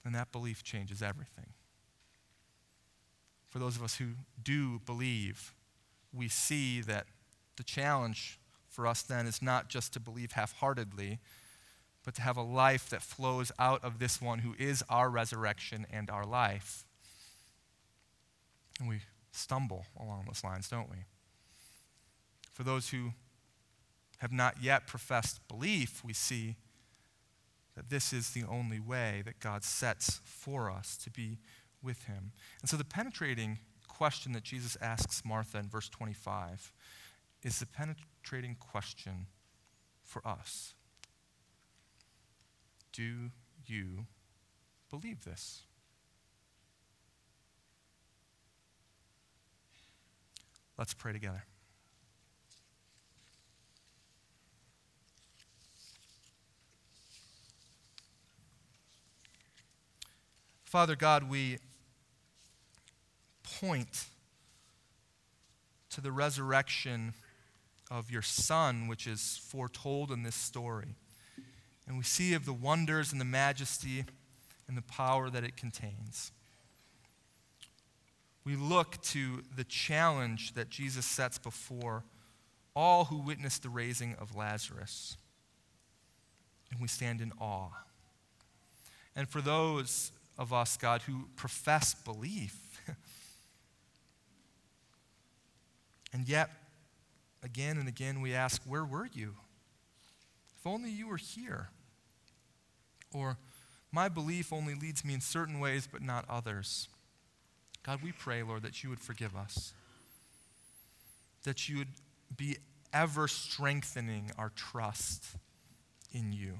And 0.05 0.15
that 0.15 0.31
belief 0.31 0.63
changes 0.63 1.01
everything. 1.01 1.47
For 3.49 3.59
those 3.59 3.75
of 3.75 3.83
us 3.83 3.97
who 3.97 4.09
do 4.41 4.79
believe, 4.85 5.53
we 6.13 6.29
see 6.29 6.81
that 6.81 7.07
the 7.57 7.63
challenge 7.63 8.39
for 8.69 8.87
us 8.87 9.01
then 9.01 9.25
is 9.25 9.41
not 9.41 9.67
just 9.67 9.93
to 9.93 9.99
believe 9.99 10.33
half 10.33 10.53
heartedly, 10.53 11.19
but 12.05 12.15
to 12.15 12.21
have 12.21 12.37
a 12.37 12.41
life 12.41 12.89
that 12.89 13.01
flows 13.01 13.51
out 13.59 13.83
of 13.83 13.99
this 13.99 14.21
one 14.21 14.39
who 14.39 14.55
is 14.57 14.83
our 14.89 15.09
resurrection 15.09 15.85
and 15.91 16.09
our 16.09 16.25
life. 16.25 16.85
And 18.79 18.87
we 18.87 19.01
stumble 19.31 19.85
along 19.99 20.25
those 20.27 20.43
lines, 20.43 20.69
don't 20.69 20.89
we? 20.89 20.97
For 22.53 22.63
those 22.63 22.89
who 22.89 23.11
have 24.17 24.31
not 24.31 24.61
yet 24.61 24.87
professed 24.87 25.47
belief, 25.47 26.03
we 26.03 26.13
see 26.13 26.55
that 27.75 27.89
this 27.89 28.11
is 28.11 28.31
the 28.31 28.43
only 28.43 28.79
way 28.79 29.21
that 29.25 29.39
God 29.39 29.63
sets 29.63 30.19
for 30.23 30.71
us 30.71 30.97
to 30.97 31.11
be 31.11 31.37
with 31.83 32.05
Him. 32.05 32.31
And 32.61 32.69
so 32.69 32.75
the 32.77 32.83
penetrating 32.83 33.59
question 33.87 34.31
that 34.33 34.43
Jesus 34.43 34.77
asks 34.81 35.23
Martha 35.23 35.59
in 35.59 35.69
verse 35.69 35.89
25 35.89 36.73
is 37.43 37.59
the 37.59 37.67
penetrating 37.67 38.55
question 38.59 39.27
for 40.03 40.27
us. 40.27 40.73
Do 42.91 43.29
you 43.65 44.07
believe 44.89 45.23
this? 45.23 45.61
Let's 50.77 50.93
pray 50.93 51.13
together. 51.13 51.43
Father 60.67 60.97
God, 60.97 61.29
we 61.29 61.59
point 63.61 64.07
to 65.89 66.01
the 66.01 66.11
resurrection 66.11 67.13
of 67.89 68.11
your 68.11 68.21
Son, 68.21 68.89
which 68.89 69.07
is 69.07 69.39
foretold 69.41 70.11
in 70.11 70.23
this 70.23 70.35
story. 70.35 70.97
And 71.87 71.97
we 71.97 72.03
see 72.03 72.33
of 72.33 72.45
the 72.45 72.51
wonders 72.51 73.13
and 73.13 73.21
the 73.21 73.25
majesty 73.25 74.03
and 74.67 74.75
the 74.75 74.81
power 74.81 75.29
that 75.29 75.45
it 75.45 75.55
contains. 75.55 76.33
We 78.43 78.57
look 78.57 79.01
to 79.03 79.43
the 79.55 79.63
challenge 79.63 80.53
that 80.55 80.69
Jesus 80.69 81.05
sets 81.05 81.37
before 81.37 82.03
all 82.75 83.05
who 83.05 83.19
witnessed 83.19 83.63
the 83.63 83.69
raising 83.69 84.15
of 84.15 84.35
Lazarus. 84.35 85.15
And 86.71 86.81
we 86.81 86.89
stand 86.89 87.21
in 87.21 87.31
awe. 87.39 87.69
And 89.15 89.29
for 89.29 89.39
those 89.39 90.11
of 90.37 90.53
us, 90.53 90.77
God, 90.77 91.03
who 91.03 91.27
profess 91.35 91.93
belief, 91.93 92.81
And 96.13 96.27
yet, 96.27 96.49
again 97.43 97.77
and 97.77 97.87
again, 97.87 98.21
we 98.21 98.33
ask, 98.33 98.61
Where 98.65 98.85
were 98.85 99.07
you? 99.11 99.35
If 100.57 100.65
only 100.65 100.89
you 100.89 101.07
were 101.07 101.17
here. 101.17 101.69
Or, 103.13 103.37
My 103.91 104.09
belief 104.09 104.51
only 104.51 104.73
leads 104.73 105.05
me 105.05 105.13
in 105.13 105.21
certain 105.21 105.59
ways, 105.59 105.87
but 105.91 106.01
not 106.01 106.25
others. 106.29 106.89
God, 107.83 107.99
we 108.03 108.11
pray, 108.11 108.43
Lord, 108.43 108.63
that 108.63 108.83
you 108.83 108.89
would 108.89 108.99
forgive 108.99 109.35
us, 109.35 109.73
that 111.43 111.69
you 111.69 111.77
would 111.77 111.87
be 112.35 112.57
ever 112.91 113.27
strengthening 113.27 114.31
our 114.37 114.51
trust 114.55 115.37
in 116.11 116.33
you 116.33 116.59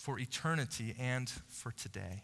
for 0.00 0.18
eternity 0.18 0.94
and 0.98 1.28
for 1.48 1.72
today. 1.72 2.22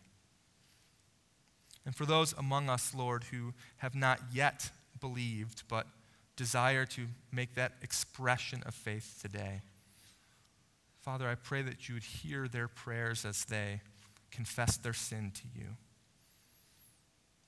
And 1.85 1.95
for 1.95 2.07
those 2.07 2.33
among 2.33 2.71
us, 2.71 2.95
Lord, 2.95 3.25
who 3.25 3.53
have 3.79 3.95
not 3.95 4.19
yet 4.33 4.71
believed, 4.99 5.62
but 5.69 5.87
desire 6.37 6.87
to 6.87 7.07
make 7.31 7.55
that 7.55 7.73
expression 7.83 8.62
of 8.65 8.75
faith 8.75 9.19
today. 9.21 9.61
Father, 11.03 11.29
I 11.29 11.35
pray 11.35 11.61
that 11.62 11.87
you 11.87 11.95
would 11.97 12.03
hear 12.03 12.49
their 12.49 12.67
prayers 12.67 13.27
as 13.27 13.45
they 13.45 13.83
confess 14.31 14.79
their 14.79 14.95
sin 14.95 15.31
to 15.35 15.43
you, 15.55 15.77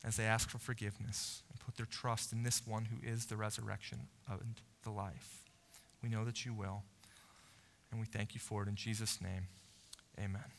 as 0.05 0.17
they 0.17 0.25
ask 0.25 0.51
for 0.51 0.59
forgiveness 0.59 1.43
and 1.51 1.59
put 1.59 1.77
their 1.77 1.87
trust 1.87 2.33
in 2.33 2.43
this 2.43 2.67
one 2.67 2.85
who 2.85 3.09
is 3.09 3.27
the 3.27 3.37
resurrection 3.37 4.09
and 4.31 4.61
the 4.83 4.91
life. 4.91 5.45
We 6.03 6.11
know 6.11 6.27
that 6.27 6.45
you 6.45 6.53
will, 6.53 6.83
and 7.91 7.99
we 7.99 8.07
thank 8.07 8.35
you 8.35 8.41
for 8.41 8.63
it 8.63 8.69
in 8.69 8.77
Jesus' 8.77 9.21
name. 9.23 9.47
Amen. 10.19 10.58